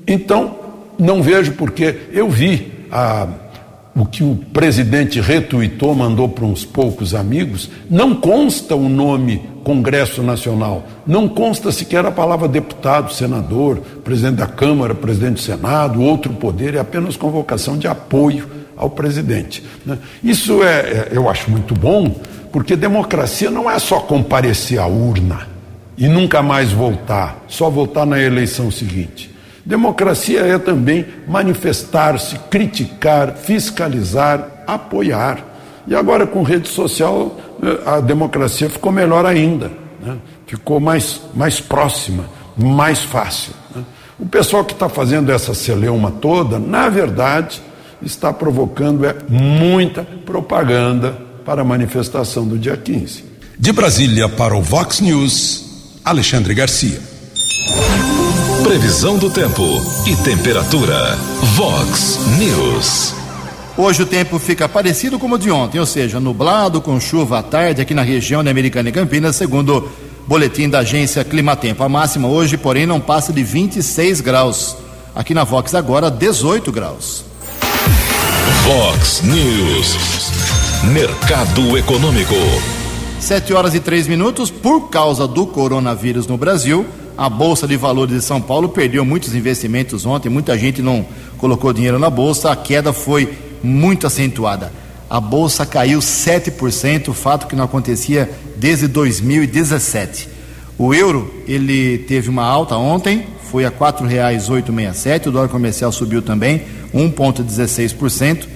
então, 0.07 0.57
não 0.97 1.21
vejo 1.21 1.51
porque 1.53 1.95
eu 2.11 2.29
vi 2.29 2.71
a 2.91 3.27
o 3.95 4.05
que 4.05 4.23
o 4.23 4.35
presidente 4.53 5.19
retuitou, 5.19 5.93
mandou 5.93 6.29
para 6.29 6.45
uns 6.45 6.63
poucos 6.63 7.13
amigos, 7.13 7.69
não 7.89 8.15
consta 8.15 8.75
o 8.75 8.87
nome 8.87 9.49
Congresso 9.63 10.23
Nacional, 10.23 10.83
não 11.05 11.27
consta 11.27 11.71
sequer 11.71 12.05
a 12.05 12.11
palavra 12.11 12.47
deputado, 12.47 13.13
senador, 13.13 13.79
presidente 14.03 14.37
da 14.37 14.47
Câmara, 14.47 14.95
presidente 14.95 15.33
do 15.33 15.41
Senado, 15.41 16.01
outro 16.01 16.33
poder, 16.33 16.75
é 16.75 16.79
apenas 16.79 17.17
convocação 17.17 17.77
de 17.77 17.87
apoio 17.87 18.49
ao 18.77 18.89
presidente. 18.89 19.63
Né? 19.85 19.97
Isso 20.23 20.63
é, 20.63 20.79
é, 20.79 21.09
eu 21.11 21.29
acho 21.29 21.51
muito 21.51 21.75
bom, 21.75 22.15
porque 22.51 22.75
democracia 22.75 23.51
não 23.51 23.69
é 23.69 23.77
só 23.77 23.99
comparecer 23.99 24.79
à 24.79 24.87
urna 24.87 25.47
e 25.97 26.07
nunca 26.07 26.41
mais 26.41 26.71
voltar, 26.71 27.43
só 27.47 27.69
voltar 27.69 28.05
na 28.05 28.19
eleição 28.19 28.71
seguinte. 28.71 29.30
Democracia 29.65 30.41
é 30.41 30.57
também 30.57 31.05
manifestar-se, 31.27 32.37
criticar, 32.49 33.35
fiscalizar, 33.35 34.63
apoiar. 34.65 35.45
E 35.87 35.95
agora 35.95 36.25
com 36.25 36.43
rede 36.43 36.67
social 36.67 37.37
a 37.85 37.99
democracia 37.99 38.69
ficou 38.69 38.91
melhor 38.91 39.25
ainda, 39.25 39.71
né? 40.01 40.17
ficou 40.47 40.79
mais, 40.79 41.21
mais 41.33 41.59
próxima, 41.59 42.25
mais 42.57 42.99
fácil. 42.99 43.53
Né? 43.75 43.83
O 44.19 44.25
pessoal 44.25 44.65
que 44.65 44.73
está 44.73 44.89
fazendo 44.89 45.31
essa 45.31 45.53
celeuma 45.53 46.11
toda, 46.11 46.57
na 46.57 46.89
verdade, 46.89 47.61
está 48.01 48.33
provocando 48.33 49.05
é, 49.05 49.15
muita 49.29 50.03
propaganda 50.25 51.15
para 51.45 51.61
a 51.61 51.65
manifestação 51.65 52.47
do 52.47 52.57
dia 52.57 52.75
15. 52.75 53.25
De 53.57 53.71
Brasília 53.71 54.27
para 54.27 54.55
o 54.55 54.61
Vox 54.61 54.99
News, 54.99 55.99
Alexandre 56.03 56.53
Garcia. 56.53 56.99
Previsão 58.63 59.17
do 59.17 59.29
tempo 59.29 59.63
e 60.05 60.15
temperatura. 60.17 61.15
Vox 61.55 62.19
News. 62.37 63.13
Hoje 63.75 64.03
o 64.03 64.05
tempo 64.05 64.37
fica 64.37 64.69
parecido 64.69 65.17
como 65.17 65.35
o 65.35 65.37
de 65.37 65.49
ontem, 65.49 65.79
ou 65.79 65.85
seja, 65.85 66.19
nublado 66.19 66.79
com 66.79 66.99
chuva 66.99 67.39
à 67.39 67.43
tarde 67.43 67.81
aqui 67.81 67.93
na 67.93 68.03
região 68.03 68.43
de 68.43 68.49
Americana 68.49 68.89
e 68.89 68.91
Campinas, 68.91 69.35
segundo 69.35 69.77
o 69.77 69.89
boletim 70.27 70.69
da 70.69 70.79
agência 70.79 71.23
Climatempo. 71.23 71.83
A 71.83 71.89
máxima 71.89 72.27
hoje, 72.27 72.55
porém, 72.55 72.85
não 72.85 73.01
passa 73.01 73.33
de 73.33 73.43
26 73.43 74.21
graus. 74.21 74.77
Aqui 75.15 75.33
na 75.33 75.43
Vox 75.43 75.73
agora 75.73 76.11
18 76.11 76.71
graus. 76.71 77.25
Vox 78.63 79.21
News. 79.23 79.97
Mercado 80.93 81.77
Econômico. 81.77 82.35
7 83.19 83.53
horas 83.53 83.73
e 83.73 83.79
3 83.79 84.07
minutos. 84.07 84.49
Por 84.49 84.89
causa 84.89 85.27
do 85.27 85.45
coronavírus 85.45 86.27
no 86.27 86.37
Brasil, 86.37 86.85
a 87.17 87.29
Bolsa 87.29 87.67
de 87.67 87.75
Valores 87.77 88.15
de 88.15 88.21
São 88.23 88.41
Paulo 88.41 88.69
perdeu 88.69 89.05
muitos 89.05 89.35
investimentos 89.35 90.05
ontem, 90.05 90.29
muita 90.29 90.57
gente 90.57 90.81
não 90.81 91.05
colocou 91.37 91.73
dinheiro 91.73 91.99
na 91.99 92.09
bolsa, 92.09 92.51
a 92.51 92.55
queda 92.55 92.93
foi 92.93 93.37
muito 93.63 94.07
acentuada. 94.07 94.71
A 95.09 95.19
bolsa 95.19 95.65
caiu 95.65 95.99
7%, 95.99 97.13
fato 97.13 97.47
que 97.47 97.55
não 97.55 97.65
acontecia 97.65 98.29
desde 98.55 98.87
2017. 98.87 100.29
O 100.77 100.93
euro, 100.93 101.31
ele 101.47 101.97
teve 101.99 102.29
uma 102.29 102.43
alta 102.43 102.77
ontem, 102.77 103.27
foi 103.51 103.65
a 103.65 103.69
R$ 103.69 103.75
4,867, 103.77 105.27
o 105.27 105.31
dólar 105.31 105.49
comercial 105.49 105.91
subiu 105.91 106.21
também 106.21 106.63
1,16%, 106.93 108.47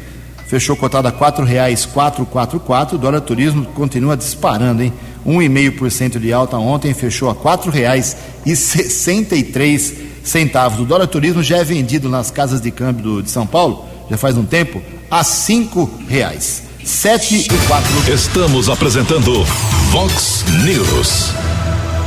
fechou 0.47 0.75
cotado 0.75 1.07
a 1.07 1.11
R$ 1.11 1.17
4,444, 1.17 2.93
o 2.93 2.97
dólar 2.97 3.21
turismo 3.21 3.65
continua 3.67 4.17
disparando, 4.17 4.83
hein? 4.83 4.91
1,5% 5.25 6.19
de 6.19 6.31
alta 6.31 6.57
ontem, 6.57 6.93
fechou 6.93 7.29
a 7.29 7.33
R$ 7.33 7.39
4,63 7.39 9.93
centavos. 10.23 10.79
O 10.79 10.85
dólar 10.85 11.07
turismo 11.07 11.41
já 11.41 11.57
é 11.57 11.63
vendido 11.63 12.07
nas 12.09 12.29
casas 12.29 12.61
de 12.61 12.69
câmbio 12.71 13.23
de 13.23 13.29
São 13.29 13.47
Paulo, 13.47 13.85
já 14.09 14.17
faz 14.17 14.37
um 14.37 14.45
tempo, 14.45 14.81
a 15.09 15.23
cinco 15.23 15.89
reais. 16.07 16.63
Sete 16.83 17.35
e 17.35 17.47
quatro. 17.67 18.13
Estamos 18.13 18.69
apresentando 18.69 19.43
Vox 19.91 20.45
News. 20.63 21.44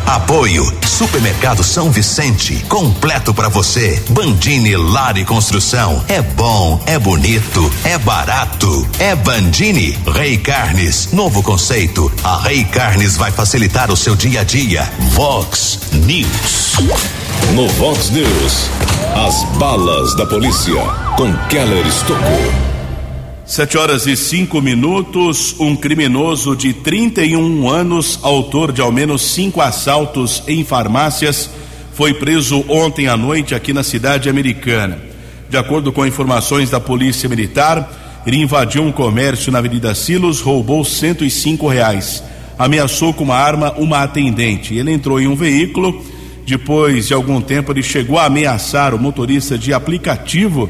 Apoio 0.09 0.73
Supermercado 0.87 1.62
São 1.62 1.90
Vicente, 1.90 2.64
completo 2.66 3.35
para 3.35 3.51
você. 3.51 4.03
Bandini 4.09 4.75
Lar 4.75 5.18
e 5.18 5.25
Construção. 5.25 6.03
É 6.09 6.23
bom, 6.23 6.83
é 6.87 6.99
bonito, 6.99 7.71
é 7.85 7.99
barato. 7.99 8.88
É 8.99 9.14
Bandini. 9.14 9.99
Rei 10.12 10.38
Carnes, 10.38 11.12
novo 11.12 11.42
conceito. 11.42 12.11
A 12.25 12.38
Rei 12.38 12.64
Carnes 12.64 13.18
vai 13.18 13.31
facilitar 13.31 13.92
o 13.92 13.97
seu 13.97 14.16
dia 14.16 14.40
a 14.40 14.44
dia. 14.44 14.90
Vox 15.11 15.79
News. 15.92 16.73
No 17.55 17.68
Vox 17.75 18.09
News, 18.09 18.71
as 19.14 19.44
balas 19.59 20.16
da 20.16 20.25
polícia 20.25 20.83
com 21.16 21.33
Keller 21.49 21.87
Estocou. 21.87 22.67
Sete 23.48 23.78
horas 23.78 24.06
e 24.06 24.14
cinco 24.14 24.61
minutos. 24.61 25.56
Um 25.58 25.74
criminoso 25.74 26.54
de 26.54 26.74
31 26.74 27.66
anos, 27.66 28.18
autor 28.22 28.70
de 28.70 28.82
ao 28.82 28.92
menos 28.92 29.22
cinco 29.22 29.62
assaltos 29.62 30.42
em 30.46 30.62
farmácias, 30.62 31.48
foi 31.94 32.12
preso 32.12 32.62
ontem 32.68 33.08
à 33.08 33.16
noite 33.16 33.54
aqui 33.54 33.72
na 33.72 33.82
cidade 33.82 34.28
americana. 34.28 34.98
De 35.48 35.56
acordo 35.56 35.90
com 35.90 36.04
informações 36.04 36.68
da 36.68 36.78
Polícia 36.78 37.26
Militar, 37.26 38.22
ele 38.26 38.37
invadiu 38.37 38.82
um 38.82 38.92
comércio 38.92 39.50
na 39.50 39.61
Avenida 39.61 39.94
Silos, 39.94 40.42
roubou 40.42 40.84
105 40.84 41.66
reais, 41.68 42.22
ameaçou 42.58 43.14
com 43.14 43.24
uma 43.24 43.37
arma 43.37 43.72
uma 43.78 44.02
atendente. 44.02 44.74
Ele 44.74 44.92
entrou 44.92 45.18
em 45.18 45.26
um 45.26 45.34
veículo. 45.34 46.04
Depois 46.46 47.08
de 47.08 47.14
algum 47.14 47.40
tempo, 47.40 47.72
ele 47.72 47.82
chegou 47.82 48.18
a 48.18 48.26
ameaçar 48.26 48.94
o 48.94 48.98
motorista 48.98 49.56
de 49.56 49.72
aplicativo 49.72 50.68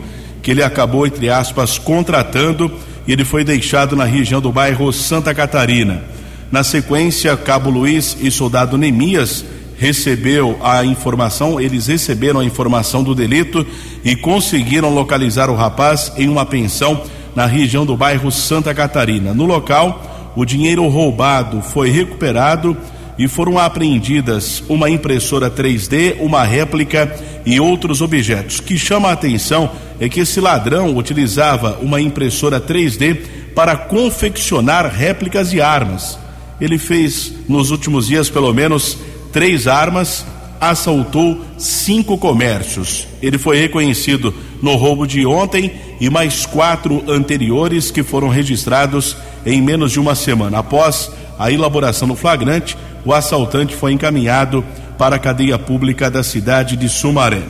que 0.49 0.53
ele 0.53 0.63
acabou, 0.63 1.07
entre 1.07 1.29
aspas, 1.29 1.77
contratando 1.77 2.73
e 3.07 3.13
ele 3.13 3.23
foi 3.23 3.45
deixado 3.45 3.95
na 3.95 4.05
região 4.05 4.41
do 4.41 4.51
bairro 4.51 4.91
Santa 4.95 5.35
Catarina. 5.35 6.03
Na 6.51 6.65
sequência, 6.65 7.37
Cabo 7.37 7.69
Luiz 7.69 8.17
e 8.19 8.31
soldado 8.31 8.79
Nemias 8.79 9.45
recebeu 9.77 10.59
a 10.63 10.83
informação, 10.87 11.61
eles 11.61 11.89
receberam 11.89 12.41
a 12.41 12.45
informação 12.47 13.03
do 13.03 13.15
delito 13.15 13.67
e 14.03 14.17
conseguiram 14.17 14.89
localizar 14.89 15.51
o 15.51 15.55
rapaz 15.55 16.11
em 16.17 16.31
uma 16.31 16.47
pensão 16.47 17.03
na 17.37 17.45
região 17.45 17.85
do 17.85 17.95
bairro 17.95 18.33
Santa 18.33 18.73
Catarina. 18.73 19.35
No 19.35 19.45
local, 19.45 20.33
o 20.35 20.47
dinheiro 20.47 20.89
roubado 20.89 21.61
foi 21.61 21.91
recuperado 21.91 22.75
e 23.19 23.27
foram 23.27 23.59
apreendidas 23.59 24.63
uma 24.69 24.89
impressora 24.89 25.51
3D, 25.51 26.17
uma 26.21 26.45
réplica 26.45 27.15
e 27.45 27.59
outros 27.59 28.01
objetos. 28.01 28.59
O 28.59 28.63
que 28.63 28.79
chama 28.79 29.09
a 29.09 29.13
atenção 29.13 29.71
é 29.99 30.09
que 30.09 30.21
esse 30.21 30.41
ladrão 30.41 30.97
utilizava 30.97 31.79
uma 31.83 32.01
impressora 32.01 32.61
3D 32.61 33.19
para 33.55 33.77
confeccionar 33.77 34.87
réplicas 34.87 35.51
de 35.51 35.61
armas. 35.61 36.17
Ele 36.61 36.79
fez 36.79 37.33
nos 37.49 37.71
últimos 37.71 38.07
dias 38.07 38.31
pelo 38.31 38.53
menos 38.55 38.97
três 39.33 39.67
armas, 39.67 40.25
assaltou 40.61 41.45
cinco 41.57 42.17
comércios. 42.19 43.07
Ele 43.21 43.39
foi 43.39 43.59
reconhecido 43.59 44.33
no 44.63 44.77
roubo 44.77 45.07
de 45.07 45.27
ontem 45.27 45.73
e 46.01 46.09
mais 46.09 46.47
quatro 46.47 47.03
anteriores 47.09 47.91
que 47.91 48.03
foram 48.03 48.29
registrados 48.29 49.17
em 49.45 49.61
menos 49.61 49.93
de 49.93 50.01
uma 50.01 50.15
semana. 50.15 50.59
Após 50.59 51.11
a 51.39 51.53
elaboração 51.53 52.09
do 52.09 52.17
flagrante, 52.17 52.77
o 53.05 53.13
assaltante 53.13 53.75
foi 53.75 53.93
encaminhado 53.93 54.65
para 54.99 55.17
a 55.17 55.19
cadeia 55.19 55.59
pública 55.59 56.11
da 56.11 56.23
cidade 56.23 56.77
de 56.77 56.89
Sumaré. 56.89 57.43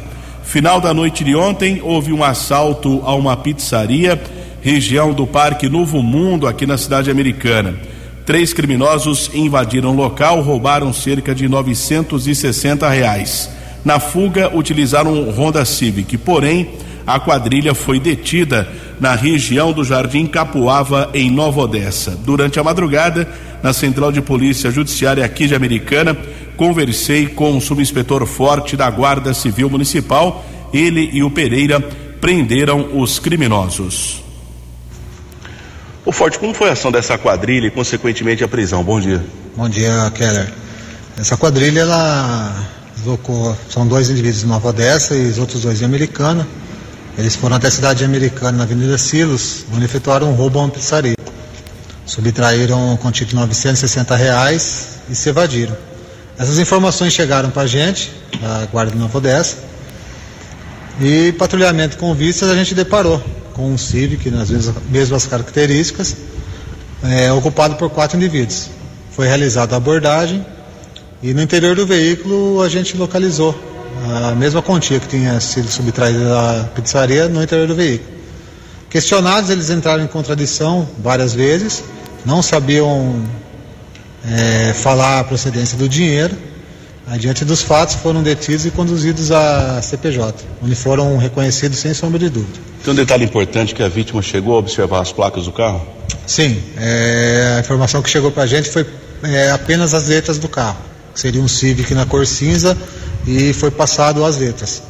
Final 0.43 0.81
da 0.81 0.95
noite 0.95 1.25
de 1.25 1.35
ontem, 1.35 1.81
houve 1.83 2.13
um 2.13 2.25
assalto 2.25 3.03
a 3.05 3.15
uma 3.15 3.37
pizzaria, 3.37 4.21
região 4.63 5.13
do 5.13 5.27
Parque 5.27 5.69
Novo 5.69 6.03
Mundo, 6.03 6.47
aqui 6.47 6.67
na 6.67 6.79
cidade 6.79 7.11
americana. 7.11 7.75
Três 8.25 8.53
criminosos 8.53 9.31
invadiram 9.33 9.91
o 9.91 9.97
local, 9.97 10.41
roubaram 10.43 10.93
cerca 10.93 11.35
de 11.35 11.49
960 11.49 12.89
reais. 12.89 13.51
Na 13.85 13.99
fuga, 13.99 14.55
utilizaram 14.55 15.15
um 15.15 15.31
Honda 15.31 15.65
Civic, 15.65 16.19
porém, 16.19 16.69
a 17.07 17.19
quadrilha 17.19 17.75
foi 17.75 17.99
detida 17.99 18.69
na 19.01 19.15
região 19.15 19.73
do 19.73 19.83
Jardim 19.83 20.27
Capuava, 20.27 21.09
em 21.15 21.31
Nova 21.31 21.63
Odessa. 21.63 22.19
Durante 22.23 22.61
a 22.61 22.65
madrugada, 22.65 23.27
na 23.63 23.73
Central 23.73 24.13
de 24.13 24.21
Polícia 24.21 24.71
Judiciária 24.71 25.25
aqui 25.25 25.47
de 25.47 25.55
Americana, 25.55 26.17
conversei 26.57 27.27
com 27.27 27.57
o 27.57 27.61
subinspetor 27.61 28.25
Forte 28.27 28.77
da 28.77 28.91
Guarda 28.91 29.35
Civil 29.35 29.71
Municipal. 29.71 30.45
Ele 30.73 31.09
e 31.13 31.23
o 31.23 31.31
Pereira 31.31 31.81
prenderam 32.21 32.99
os 33.01 33.19
criminosos. 33.19 34.23
O 36.05 36.13
Forte, 36.13 36.39
como 36.39 36.55
foi 36.55 36.71
a 36.71 36.73
ação 36.73 36.91
dessa 36.91 37.19
quadrilha 37.19 37.67
e, 37.67 37.71
consequentemente, 37.71 38.43
a 38.43 38.49
prisão? 38.49 38.83
Bom 38.83 38.99
dia. 38.99 39.23
Bom 39.57 39.69
dia, 39.69 40.11
Keller. 40.15 40.51
Essa 41.19 41.37
quadrilha, 41.37 41.81
ela 41.81 42.67
deslocou, 42.97 43.57
são 43.69 43.87
dois 43.87 44.09
indivíduos 44.09 44.41
de 44.41 44.47
Nova 44.47 44.69
Odessa 44.69 45.15
e 45.15 45.27
os 45.27 45.39
outros 45.39 45.63
dois 45.63 45.79
de 45.79 45.85
Americana. 45.85 46.47
Eles 47.19 47.35
foram 47.35 47.57
até 47.57 47.67
a 47.67 47.71
cidade 47.71 47.99
de 47.99 48.05
Americana, 48.05 48.59
na 48.59 48.65
Avenida 48.65 48.97
Silos, 48.97 49.67
onde 49.75 49.85
efetuaram 49.85 50.31
um 50.31 50.35
roubo 50.35 50.61
a 50.61 50.63
uma 50.63 50.71
pizzaria. 50.71 51.18
Subtraíram 52.09 52.97
com 53.03 53.13
título 53.13 53.43
de 53.43 53.49
960 53.49 54.17
reais 54.17 55.01
e 55.11 55.15
se 55.15 55.29
evadiram. 55.29 55.77
Essas 56.39 56.59
informações 56.59 57.13
chegaram 57.13 57.51
para 57.51 57.63
a 57.63 57.67
gente, 57.67 58.11
da 58.41 58.67
Guarda 58.73 58.93
de 58.93 58.99
Nova 58.99 59.19
Odessa, 59.19 59.59
e 61.03 61.33
patrulhamento 61.33 61.99
com 61.99 62.15
vistas 62.15 62.49
a 62.49 62.55
gente 62.55 62.75
deparou 62.75 63.23
com 63.53 63.71
um 63.71 63.77
Civic 63.77 64.31
nas 64.31 64.49
mesmas, 64.49 64.75
mesmas 64.89 65.27
características, 65.27 66.17
é, 67.05 67.31
ocupado 67.31 67.75
por 67.75 67.91
quatro 67.91 68.17
indivíduos. 68.17 68.71
Foi 69.11 69.27
realizada 69.27 69.75
a 69.75 69.77
abordagem 69.77 70.45
e 71.23 71.35
no 71.35 71.43
interior 71.43 71.77
do 71.77 71.87
veículo 71.87 72.63
a 72.63 72.71
gente 72.71 72.97
localizou 72.97 73.55
a 74.31 74.35
mesma 74.35 74.63
quantia 74.63 74.99
que 74.99 75.09
tinha 75.09 75.39
sido 75.41 75.69
subtraída 75.69 76.25
da 76.25 76.69
pizzaria 76.75 77.29
no 77.29 77.43
interior 77.43 77.69
do 77.69 77.75
veículo. 77.75 78.17
Questionados, 78.89 79.51
eles 79.51 79.69
entraram 79.69 80.03
em 80.03 80.07
contradição 80.07 80.89
várias 80.99 81.35
vezes 81.35 81.83
não 82.29 82.43
sabiam 82.43 83.25
é, 84.23 84.75
falar 84.75 85.21
a 85.21 85.25
procedência 85.25 85.79
do 85.79 85.89
dinheiro. 85.89 86.37
Adiante 87.07 87.43
dos 87.43 87.63
fatos, 87.63 87.95
foram 87.95 88.23
detidos 88.23 88.67
e 88.67 88.71
conduzidos 88.71 89.33
à 89.33 89.81
CPJ, 89.81 90.45
onde 90.63 90.75
foram 90.75 91.17
reconhecidos 91.17 91.79
sem 91.79 91.95
sombra 91.95 92.19
de 92.19 92.29
dúvida. 92.29 92.59
Tem 92.85 92.93
um 92.93 92.95
detalhe 92.95 93.25
importante 93.25 93.75
que 93.75 93.83
a 93.83 93.89
vítima 93.89 94.21
chegou 94.21 94.57
a 94.57 94.59
observar 94.59 95.01
as 95.01 95.11
placas 95.11 95.47
do 95.47 95.53
carro? 95.53 95.81
Sim, 96.27 96.63
é, 96.77 97.55
a 97.57 97.61
informação 97.61 98.03
que 98.03 98.11
chegou 98.11 98.31
para 98.31 98.43
a 98.43 98.47
gente 98.47 98.69
foi 98.69 98.87
é, 99.23 99.51
apenas 99.51 99.95
as 99.95 100.09
letras 100.09 100.37
do 100.37 100.49
carro. 100.51 100.77
Seria 101.15 101.41
um 101.41 101.49
Civic 101.49 101.95
na 101.95 102.05
cor 102.05 102.27
cinza 102.27 102.77
e 103.27 103.55
foi 103.55 103.71
passado 103.71 104.23
as 104.23 104.37
letras. 104.37 104.83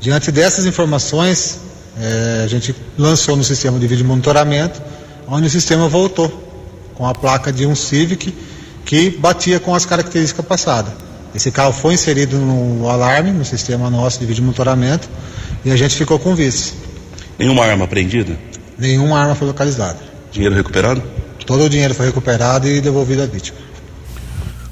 Diante 0.00 0.30
dessas 0.30 0.64
informações, 0.66 1.58
é, 2.00 2.42
a 2.44 2.46
gente 2.46 2.72
lançou 2.96 3.34
no 3.34 3.42
sistema 3.42 3.76
de 3.76 3.88
vídeo 3.88 4.06
monitoramento, 4.06 4.80
onde 5.26 5.48
o 5.48 5.50
sistema 5.50 5.88
voltou 5.88 6.45
com 6.96 7.06
a 7.06 7.14
placa 7.14 7.52
de 7.52 7.66
um 7.66 7.74
Civic 7.74 8.34
que 8.84 9.10
batia 9.10 9.60
com 9.60 9.74
as 9.74 9.84
características 9.84 10.44
passadas. 10.44 10.92
Esse 11.34 11.50
carro 11.50 11.72
foi 11.72 11.94
inserido 11.94 12.38
no 12.38 12.88
alarme, 12.88 13.30
no 13.30 13.44
sistema 13.44 13.90
nosso 13.90 14.18
de 14.18 14.26
vídeo 14.26 14.42
monitoramento, 14.42 15.08
e 15.64 15.70
a 15.70 15.76
gente 15.76 15.94
ficou 15.94 16.18
com 16.18 16.34
vice. 16.34 16.72
Nenhuma 17.38 17.64
arma 17.64 17.84
apreendida? 17.84 18.38
Nenhuma 18.78 19.18
arma 19.18 19.34
foi 19.34 19.46
localizada. 19.46 19.98
Dinheiro 20.32 20.54
recuperado? 20.54 21.02
Todo 21.44 21.64
o 21.64 21.68
dinheiro 21.68 21.94
foi 21.94 22.06
recuperado 22.06 22.66
e 22.66 22.80
devolvido 22.80 23.22
à 23.22 23.26
vítima. 23.26 23.58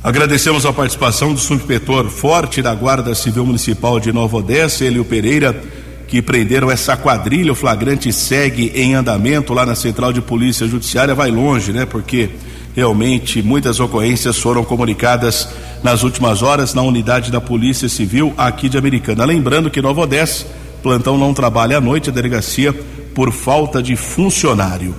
Agradecemos 0.03 0.67
a 0.67 0.73
participação 0.73 1.33
do 1.33 1.41
subinspetor 1.41 2.09
Forte 2.09 2.61
da 2.61 2.75
Guarda 2.75 3.15
Civil 3.15 3.47
Municipal 3.47 3.99
de 3.99 4.13
Nova 4.13 4.37
Odessa, 4.37 4.85
ele 4.85 4.97
e 4.97 5.01
o 5.01 5.05
Pereira, 5.05 5.59
que 6.07 6.23
prenderam 6.23 6.71
essa 6.71 6.97
quadrilha. 6.97 7.53
O 7.53 7.55
flagrante 7.55 8.13
segue 8.13 8.73
em 8.75 8.95
andamento 8.95 9.53
lá 9.53 9.65
na 9.65 9.75
Central 9.75 10.13
de 10.13 10.21
Polícia 10.21 10.67
Judiciária. 10.67 11.15
Vai 11.15 11.31
longe, 11.31 11.73
né? 11.73 11.87
Porque 11.87 12.31
realmente 12.75 13.43
muitas 13.43 13.79
ocorrências 13.81 14.39
foram 14.39 14.65
comunicadas 14.65 15.49
nas 15.83 16.03
últimas 16.03 16.43
horas 16.43 16.75
na 16.75 16.83
unidade 16.83 17.31
da 17.31 17.41
Polícia 17.41 17.89
Civil 17.89 18.35
aqui 18.37 18.69
de 18.69 18.77
Americana. 18.77 19.25
Lembrando 19.25 19.71
que 19.71 19.81
Nova 19.81 20.03
Odessa, 20.03 20.47
plantão 20.83 21.17
não 21.17 21.33
trabalha 21.33 21.79
à 21.79 21.81
noite, 21.81 22.11
a 22.11 22.13
delegacia 22.13 22.73
por 23.15 23.33
falta 23.33 23.83
de 23.83 23.97
funcionário. 23.97 24.95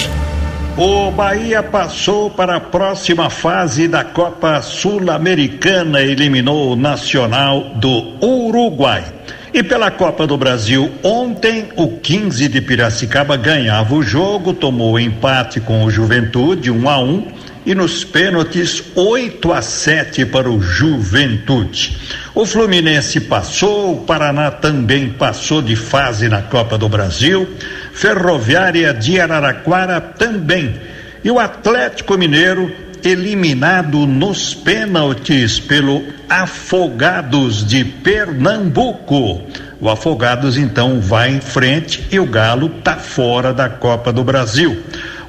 O 0.75 1.11
Bahia 1.11 1.63
passou 1.63 2.29
para 2.29 2.57
a 2.57 2.59
próxima 2.59 3.29
fase 3.29 3.87
da 3.87 4.03
Copa 4.03 4.61
Sul-Americana, 4.61 6.01
eliminou 6.01 6.73
o 6.73 6.75
Nacional 6.75 7.71
do 7.75 8.17
Uruguai. 8.21 9.05
E 9.53 9.63
pela 9.63 9.89
Copa 9.91 10.27
do 10.27 10.35
Brasil, 10.35 10.91
ontem 11.01 11.69
o 11.77 11.87
15 11.99 12.49
de 12.49 12.59
Piracicaba 12.59 13.37
ganhava 13.37 13.95
o 13.95 14.03
jogo, 14.03 14.53
tomou 14.53 14.99
empate 14.99 15.61
com 15.61 15.85
o 15.85 15.89
Juventude, 15.89 16.69
1 16.69 16.77
um 16.77 16.89
a 16.89 16.99
1 16.99 17.03
um, 17.03 17.27
e 17.65 17.73
nos 17.73 18.03
pênaltis 18.03 18.83
8 18.95 19.51
a 19.53 19.61
7 19.61 20.25
para 20.25 20.49
o 20.49 20.61
Juventude. 20.61 21.97
O 22.35 22.45
Fluminense 22.45 23.19
passou, 23.21 23.93
o 23.93 24.01
Paraná 24.05 24.51
também 24.51 25.09
passou 25.09 25.61
de 25.61 25.75
fase 25.75 26.27
na 26.27 26.41
Copa 26.41 26.77
do 26.77 26.89
Brasil, 26.89 27.47
Ferroviária 27.93 28.93
de 28.93 29.19
Araraquara 29.19 30.01
também. 30.01 30.75
E 31.23 31.31
o 31.31 31.39
Atlético 31.39 32.17
Mineiro 32.17 32.71
eliminado 33.03 34.07
nos 34.07 34.53
pênaltis 34.53 35.59
pelo 35.59 36.03
Afogados 36.29 37.65
de 37.65 37.83
Pernambuco. 37.83 39.41
O 39.79 39.89
Afogados 39.89 40.57
então 40.57 41.01
vai 41.01 41.31
em 41.31 41.41
frente 41.41 42.07
e 42.09 42.19
o 42.19 42.25
Galo 42.25 42.69
tá 42.69 42.95
fora 42.95 43.53
da 43.53 43.67
Copa 43.67 44.13
do 44.13 44.23
Brasil. 44.23 44.81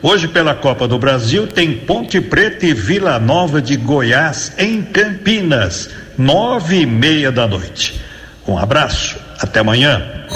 Hoje 0.07 0.29
pela 0.29 0.55
Copa 0.55 0.87
do 0.87 0.99
Brasil 0.99 1.47
tem 1.47 1.79
Ponte 1.79 2.21
Preta 2.21 2.67
e 2.67 2.75
Vila 2.75 3.19
Nova 3.19 3.63
de 3.63 3.75
Goiás 3.75 4.53
em 4.59 4.83
Campinas, 4.83 5.89
nove 6.19 6.81
e 6.81 6.85
meia 6.85 7.33
da 7.33 7.49
noite. 7.49 7.99
Um 8.47 8.59
abraço, 8.59 9.17
até 9.41 9.61
amanhã. 9.61 10.27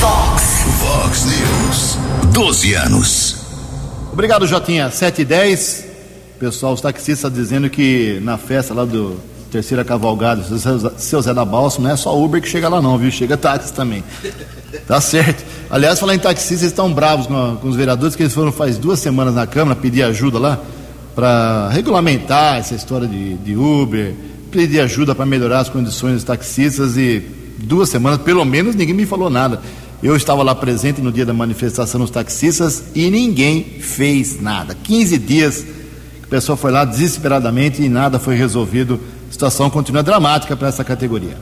Fox, 0.00 0.64
Fox 0.80 1.24
News, 1.24 1.98
12 2.32 2.74
anos. 2.74 3.46
Obrigado, 4.12 4.44
Jotinha. 4.44 4.90
7 4.90 5.22
e 5.22 5.24
10. 5.24 5.86
Pessoal, 6.40 6.72
os 6.72 6.80
taxistas 6.80 7.32
dizendo 7.32 7.70
que 7.70 8.18
na 8.24 8.36
festa 8.36 8.74
lá 8.74 8.84
do 8.84 9.20
Terceira 9.52 9.84
Cavalgada, 9.84 10.42
seu 10.98 11.22
Zé 11.22 11.32
da 11.32 11.44
Balsa, 11.44 11.80
não 11.80 11.90
é 11.90 11.96
só 11.96 12.18
Uber 12.18 12.42
que 12.42 12.48
chega 12.48 12.68
lá 12.68 12.82
não, 12.82 12.98
viu? 12.98 13.12
Chega 13.12 13.36
táxi 13.36 13.72
também. 13.72 14.02
Tá 14.86 15.00
certo. 15.00 15.44
Aliás, 15.70 15.98
falar 15.98 16.14
em 16.14 16.18
taxistas, 16.18 16.60
eles 16.62 16.72
estão 16.72 16.92
bravos 16.92 17.26
com, 17.26 17.56
com, 17.56 17.68
os 17.68 17.76
vereadores, 17.76 18.16
que 18.16 18.22
eles 18.22 18.34
foram 18.34 18.52
faz 18.52 18.78
duas 18.78 18.98
semanas 18.98 19.34
na 19.34 19.46
Câmara 19.46 19.78
pedir 19.78 20.02
ajuda 20.02 20.38
lá 20.38 20.60
para 21.14 21.68
regulamentar 21.70 22.58
essa 22.58 22.74
história 22.74 23.08
de, 23.08 23.34
de 23.34 23.56
Uber, 23.56 24.14
pedir 24.50 24.80
ajuda 24.80 25.14
para 25.14 25.24
melhorar 25.24 25.60
as 25.60 25.68
condições 25.68 26.14
dos 26.14 26.24
taxistas 26.24 26.96
e 26.96 27.22
duas 27.58 27.88
semanas, 27.88 28.20
pelo 28.20 28.44
menos, 28.44 28.74
ninguém 28.74 28.94
me 28.94 29.06
falou 29.06 29.30
nada. 29.30 29.60
Eu 30.02 30.14
estava 30.14 30.42
lá 30.42 30.54
presente 30.54 31.00
no 31.00 31.10
dia 31.10 31.24
da 31.24 31.32
manifestação 31.32 32.00
dos 32.00 32.10
taxistas 32.10 32.84
e 32.94 33.10
ninguém 33.10 33.64
fez 33.80 34.40
nada. 34.40 34.74
15 34.74 35.18
dias 35.18 35.64
a 36.26 36.28
pessoa 36.28 36.56
foi 36.56 36.72
lá 36.72 36.84
desesperadamente 36.84 37.80
e 37.80 37.88
nada 37.88 38.18
foi 38.18 38.34
resolvido. 38.34 39.00
A 39.28 39.32
situação 39.32 39.70
continua 39.70 40.02
dramática 40.02 40.56
para 40.56 40.68
essa 40.68 40.82
categoria. 40.82 41.36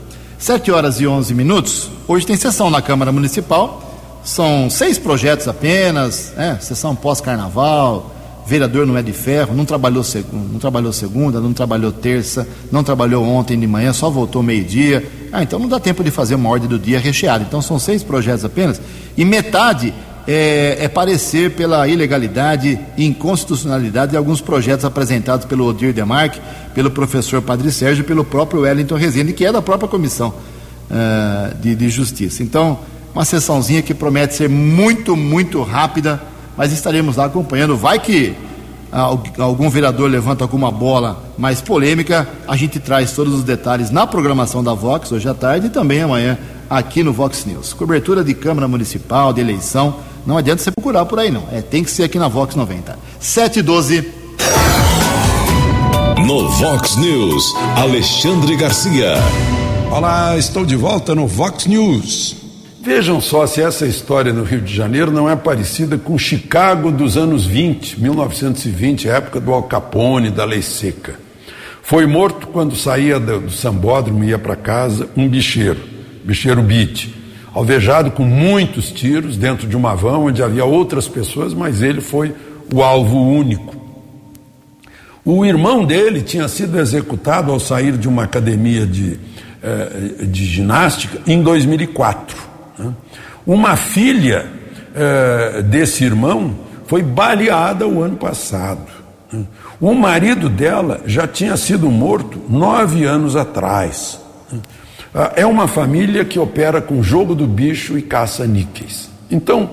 7 0.45 0.71
horas 0.71 1.01
e 1.01 1.07
11 1.07 1.33
minutos. 1.33 1.91
Hoje 2.07 2.27
tem 2.27 2.37
sessão 2.37 2.69
na 2.69 2.83
Câmara 2.83 3.11
Municipal. 3.11 3.83
São 4.23 4.69
seis 4.69 4.99
projetos 4.99 5.49
apenas, 5.49 6.35
é, 6.37 6.57
sessão 6.57 6.95
pós-carnaval. 6.95 8.15
Vereador 8.47 8.87
não 8.87 8.95
é 8.95 9.03
de 9.03 9.15
ferro, 9.15 9.55
não 9.55 9.65
trabalhou, 9.65 10.05
não 10.53 10.59
trabalhou 10.59 10.93
segunda, 10.93 11.41
não 11.41 11.55
trabalhou 11.55 11.91
terça, 11.91 12.47
não 12.71 12.85
trabalhou 12.85 13.25
ontem 13.25 13.59
de 13.59 13.67
manhã, 13.67 13.95
só 13.95 14.11
voltou 14.11 14.43
meio-dia. 14.43 15.11
Ah, 15.33 15.43
então 15.43 15.59
não 15.59 15.67
dá 15.67 15.81
tempo 15.81 16.05
de 16.05 16.11
fazer 16.11 16.35
uma 16.35 16.51
ordem 16.51 16.69
do 16.69 16.79
dia 16.79 17.01
recheada. 17.01 17.43
Então 17.43 17.63
são 17.63 17.79
seis 17.79 18.03
projetos 18.03 18.45
apenas 18.45 18.79
e 19.17 19.25
metade 19.25 19.95
é, 20.27 20.79
é 20.81 20.89
parecer 20.89 21.51
pela 21.51 21.87
ilegalidade 21.87 22.79
e 22.97 23.05
inconstitucionalidade 23.05 24.13
de 24.13 24.17
alguns 24.17 24.41
projetos 24.41 24.85
apresentados 24.85 25.47
pelo 25.47 25.67
Odir 25.67 25.93
Demarque, 25.93 26.41
pelo 26.75 26.91
professor 26.91 27.43
Padre 27.43 27.71
Sérgio 27.71 28.03
e 28.03 28.07
pelo 28.07 28.25
próprio 28.25 28.63
Wellington 28.63 28.97
Rezende, 28.97 29.33
que 29.33 29.45
é 29.45 29.53
da 29.53 29.63
própria 29.63 29.89
Comissão 29.89 30.35
uh, 30.91 31.55
de, 31.59 31.75
de 31.75 31.89
Justiça. 31.89 32.43
Então, 32.43 32.79
uma 33.15 33.25
sessãozinha 33.25 33.83
que 33.83 33.95
promete 33.95 34.35
ser 34.35 34.49
muito, 34.49 35.15
muito 35.15 35.63
rápida, 35.63 36.21
mas 36.57 36.73
estaremos 36.73 37.17
lá 37.17 37.27
acompanhando. 37.27 37.77
Vai 37.77 37.99
que 37.99 38.35
algum 39.39 39.69
vereador 39.69 40.09
levanta 40.09 40.45
alguma 40.45 40.71
bola 40.71 41.25
mais 41.37 41.61
polêmica, 41.61 42.29
a 42.47 42.57
gente 42.57 42.79
traz 42.79 43.13
todos 43.13 43.35
os 43.35 43.43
detalhes 43.43 43.91
na 43.91 44.07
programação 44.07 44.63
da 44.63 44.73
Vox 44.73 45.11
hoje 45.11 45.29
à 45.29 45.35
tarde 45.35 45.67
e 45.67 45.71
também 45.71 46.01
amanhã 46.01 46.39
aqui 46.71 47.03
no 47.03 47.13
Vox 47.13 47.45
News. 47.45 47.73
Cobertura 47.73 48.23
de 48.23 48.35
Câmara 48.35 48.69
Municipal, 48.69 49.33
de 49.33 49.41
eleição, 49.41 49.97
não 50.27 50.39
adianta 50.39 50.63
você 50.63 50.71
procurar 50.71 51.05
por 51.05 51.19
aí, 51.19 51.31
não. 51.31 51.47
É, 51.53 51.61
tem 51.61 51.85
que 51.85 51.91
ser 51.91 52.05
aqui 52.05 52.19
na 52.19 52.29
Vox 52.29 52.55
90. 52.55 52.99
7 53.21 53.59
e 53.59 53.63
12. 53.63 54.13
No 56.27 56.49
Vox 56.49 56.97
News, 56.97 57.55
Alexandre 57.77 58.57
Garcia. 58.57 59.15
Olá, 59.91 60.37
estou 60.39 60.65
de 60.65 60.77
volta 60.77 61.15
no 61.15 61.27
Vox 61.27 61.67
News. 61.67 62.37
Vejam 62.81 63.21
só 63.21 63.47
se 63.47 63.63
essa 63.63 63.87
história 63.87 64.33
no 64.33 64.45
Rio 64.45 64.61
de 64.61 64.75
Janeiro 64.75 65.11
não 65.11 65.29
é 65.29 65.37
parecida 65.37 65.99
com 65.99 66.19
Chicago 66.19 66.91
dos 66.91 67.17
anos 67.17 67.45
20, 67.47 68.01
1920, 68.01 69.09
época 69.09 69.41
do 69.41 69.53
Al 69.53 69.65
Capone, 69.65 70.31
da 70.31 70.45
lei 70.45 70.63
seca. 70.63 71.15
Foi 71.83 72.07
morto 72.07 72.47
quando 72.47 72.75
saía 72.77 73.21
do 73.21 73.51
sambódromo 73.51 74.25
e 74.25 74.29
ia 74.29 74.39
para 74.39 74.57
casa 74.57 75.09
um 75.17 75.29
bicheiro, 75.29 75.81
bicheiro 76.25 76.63
Beat 76.63 77.24
alvejado 77.55 78.11
com 78.11 78.25
muitos 78.25 78.91
tiros 78.91 79.37
dentro 79.37 79.69
de 79.69 79.77
uma 79.77 79.95
van 79.95 80.19
onde 80.19 80.43
havia 80.43 80.65
outras 80.65 81.07
pessoas, 81.07 81.55
mas 81.55 81.81
ele 81.81 82.01
foi 82.01 82.35
o 82.73 82.83
alvo 82.83 83.17
único. 83.17 83.77
O 85.25 85.47
irmão 85.47 85.85
dele 85.85 86.21
tinha 86.21 86.49
sido 86.49 86.79
executado 86.79 87.51
ao 87.51 87.61
sair 87.61 87.97
de 87.97 88.09
uma 88.09 88.25
academia 88.25 88.85
de, 88.85 89.19
eh, 89.63 90.25
de 90.25 90.45
ginástica 90.45 91.21
em 91.27 91.43
2004. 91.43 92.37
Né? 92.79 92.93
Uma 93.47 93.77
filha 93.77 94.47
eh, 94.95 95.63
desse 95.63 96.05
irmão 96.05 96.55
foi 96.87 97.03
baleada 97.03 97.87
o 97.87 98.03
ano 98.03 98.17
passado. 98.17 98.87
Né? 99.33 99.45
O 99.81 99.95
marido 99.95 100.49
dela 100.49 101.01
já 101.07 101.27
tinha 101.27 101.57
sido 101.57 101.89
morto 101.89 102.39
nove 102.49 103.05
anos 103.05 103.37
atrás. 103.37 104.21
Ah, 105.15 105.33
é 105.37 105.47
uma 105.47 105.69
família 105.69 106.25
que 106.25 106.41
opera 106.41 106.81
com 106.81 107.01
jogo 107.01 107.37
do 107.37 107.47
bicho 107.47 107.97
e 107.97 108.03
caça 108.03 108.47
níqueis. 108.47 109.09
Então, 109.31 109.71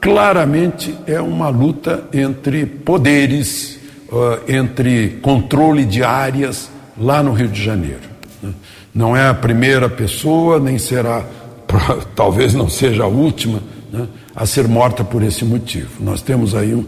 claramente 0.00 0.92
é 1.06 1.20
uma 1.20 1.48
luta 1.48 2.04
entre 2.12 2.66
poderes, 2.66 3.78
ah, 4.12 4.40
entre 4.48 5.20
controle 5.22 5.84
de 5.84 6.02
áreas 6.02 6.68
lá 6.98 7.22
no 7.22 7.32
Rio 7.32 7.46
de 7.46 7.62
Janeiro. 7.62 8.10
Né? 8.42 8.52
Não 8.92 9.16
é 9.16 9.28
a 9.28 9.34
primeira 9.34 9.88
pessoa, 9.88 10.58
nem 10.58 10.78
será, 10.78 11.24
talvez 12.16 12.52
não 12.52 12.68
seja 12.68 13.04
a 13.04 13.06
última, 13.06 13.62
né, 13.92 14.08
a 14.34 14.44
ser 14.46 14.66
morta 14.66 15.04
por 15.04 15.22
esse 15.22 15.44
motivo. 15.44 16.02
Nós 16.02 16.22
temos 16.22 16.56
aí 16.56 16.84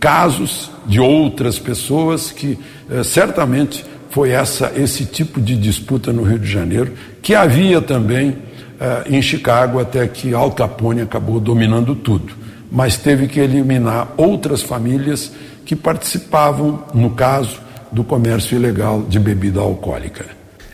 casos 0.00 0.70
de 0.86 0.98
outras 0.98 1.58
pessoas 1.58 2.30
que 2.30 2.58
eh, 2.90 3.02
certamente 3.02 3.84
foi 4.14 4.30
essa, 4.30 4.72
esse 4.76 5.04
tipo 5.04 5.40
de 5.40 5.56
disputa 5.56 6.12
no 6.12 6.22
Rio 6.22 6.38
de 6.38 6.48
Janeiro, 6.48 6.92
que 7.20 7.34
havia 7.34 7.82
também 7.82 8.36
eh, 8.80 9.02
em 9.10 9.20
Chicago, 9.20 9.80
até 9.80 10.06
que 10.06 10.32
Al 10.32 10.52
Capone 10.52 11.00
acabou 11.00 11.40
dominando 11.40 11.96
tudo. 11.96 12.32
Mas 12.70 12.96
teve 12.96 13.26
que 13.26 13.40
eliminar 13.40 14.14
outras 14.16 14.62
famílias 14.62 15.32
que 15.66 15.74
participavam, 15.74 16.84
no 16.94 17.10
caso, 17.10 17.58
do 17.90 18.04
comércio 18.04 18.54
ilegal 18.54 19.02
de 19.02 19.18
bebida 19.18 19.58
alcoólica. 19.58 20.26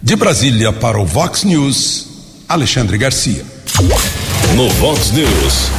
De 0.02 0.16
Brasília 0.16 0.70
para 0.70 1.00
o 1.00 1.06
Vox 1.06 1.42
News, 1.42 2.44
Alexandre 2.46 2.98
Garcia. 2.98 3.42
No 4.54 4.68
Vox 4.68 5.12
News, 5.12 5.70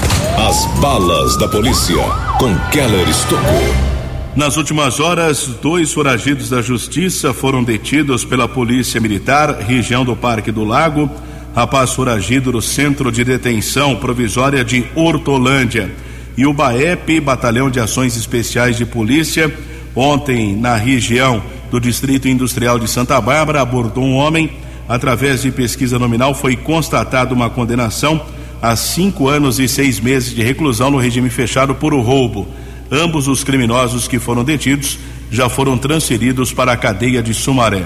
as 0.50 0.66
balas 0.80 1.38
da 1.38 1.48
polícia 1.48 2.04
com 2.40 2.58
Keller 2.72 3.08
Estocou. 3.08 3.91
Nas 4.34 4.56
últimas 4.56 5.02
horas, 5.02 5.46
dois 5.62 5.92
foragidos 5.92 6.50
da 6.50 6.62
justiça 6.62 7.34
foram 7.34 7.62
detidos 7.62 8.24
pela 8.24 8.48
Polícia 8.48 9.02
Militar, 9.02 9.58
região 9.60 10.06
do 10.06 10.16
Parque 10.16 10.54
do 10.54 10.64
Lago. 10.64 11.12
Rapaz 11.54 11.92
foragido 11.92 12.50
do 12.50 12.62
Centro 12.62 13.12
de 13.12 13.26
Detenção 13.26 13.98
Provisória 13.98 14.64
de 14.64 14.86
Hortolândia. 14.96 15.92
E 16.38 16.46
o 16.46 16.54
BAEP, 16.54 17.20
Batalhão 17.20 17.70
de 17.70 17.82
Ações 17.82 18.16
Especiais 18.16 18.78
de 18.78 18.86
Polícia, 18.86 19.54
ontem 19.94 20.56
na 20.56 20.78
região 20.78 21.44
do 21.70 21.78
Distrito 21.78 22.30
Industrial 22.30 22.80
de 22.80 22.88
Santa 22.88 23.20
Bárbara 23.20 23.60
abordou 23.62 24.06
um 24.06 24.16
homem. 24.16 24.50
Através 24.88 25.42
de 25.42 25.52
pesquisa 25.52 26.00
nominal, 26.00 26.34
foi 26.34 26.56
constatada 26.56 27.34
uma 27.34 27.50
condenação 27.50 28.26
a 28.62 28.78
cinco 28.78 29.28
anos 29.28 29.60
e 29.60 29.68
seis 29.68 30.00
meses 30.00 30.34
de 30.34 30.42
reclusão 30.42 30.90
no 30.90 30.98
regime 30.98 31.30
fechado 31.30 31.76
por 31.76 31.94
roubo. 31.94 32.48
Ambos 32.94 33.30
os 33.30 33.42
criminosos 33.42 34.06
que 34.06 34.20
foram 34.20 34.44
detidos 34.44 35.00
já 35.32 35.48
foram 35.48 35.78
transferidos 35.78 36.52
para 36.52 36.74
a 36.74 36.78
cadeia 36.78 37.24
de 37.24 37.34
Sumaré. 37.34 37.86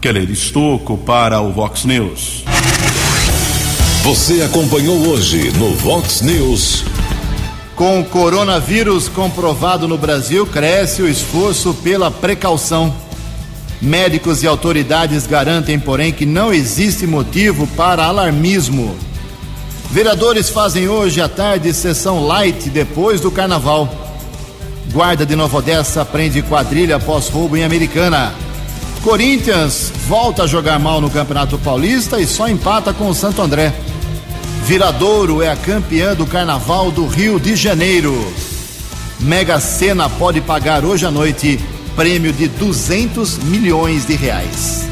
Keller 0.00 0.28
Estocco 0.28 0.98
para 0.98 1.40
o 1.40 1.52
Vox 1.52 1.84
News. 1.84 2.42
Você 4.02 4.42
acompanhou 4.42 4.98
hoje 5.06 5.52
no 5.52 5.72
Vox 5.76 6.22
News. 6.22 6.84
Com 7.76 8.00
o 8.00 8.04
coronavírus 8.04 9.08
comprovado 9.08 9.86
no 9.86 9.96
Brasil, 9.96 10.44
cresce 10.44 11.02
o 11.02 11.08
esforço 11.08 11.72
pela 11.74 12.10
precaução. 12.10 12.92
Médicos 13.80 14.42
e 14.42 14.48
autoridades 14.48 15.24
garantem, 15.24 15.78
porém, 15.78 16.12
que 16.12 16.26
não 16.26 16.52
existe 16.52 17.06
motivo 17.06 17.64
para 17.76 18.06
alarmismo. 18.06 18.96
Vereadores 19.92 20.50
fazem 20.50 20.88
hoje 20.88 21.20
à 21.20 21.28
tarde 21.28 21.72
sessão 21.72 22.26
light 22.26 22.68
depois 22.70 23.20
do 23.20 23.30
carnaval. 23.30 24.11
Guarda 24.90 25.24
de 25.24 25.36
Nova 25.36 25.58
Odessa 25.58 26.04
prende 26.04 26.42
quadrilha 26.42 26.96
após 26.96 27.28
roubo 27.28 27.56
em 27.56 27.64
Americana. 27.64 28.34
Corinthians 29.02 29.92
volta 30.06 30.44
a 30.44 30.46
jogar 30.46 30.78
mal 30.78 31.00
no 31.00 31.10
Campeonato 31.10 31.58
Paulista 31.58 32.20
e 32.20 32.26
só 32.26 32.48
empata 32.48 32.92
com 32.92 33.08
o 33.08 33.14
Santo 33.14 33.42
André. 33.42 33.72
Viradouro 34.64 35.42
é 35.42 35.50
a 35.50 35.56
campeã 35.56 36.14
do 36.14 36.26
Carnaval 36.26 36.90
do 36.90 37.06
Rio 37.06 37.40
de 37.40 37.56
Janeiro. 37.56 38.32
Mega 39.18 39.58
Sena 39.60 40.08
pode 40.08 40.40
pagar 40.40 40.84
hoje 40.84 41.06
à 41.06 41.10
noite 41.10 41.58
prêmio 41.96 42.32
de 42.32 42.48
200 42.48 43.38
milhões 43.38 44.06
de 44.06 44.14
reais. 44.14 44.91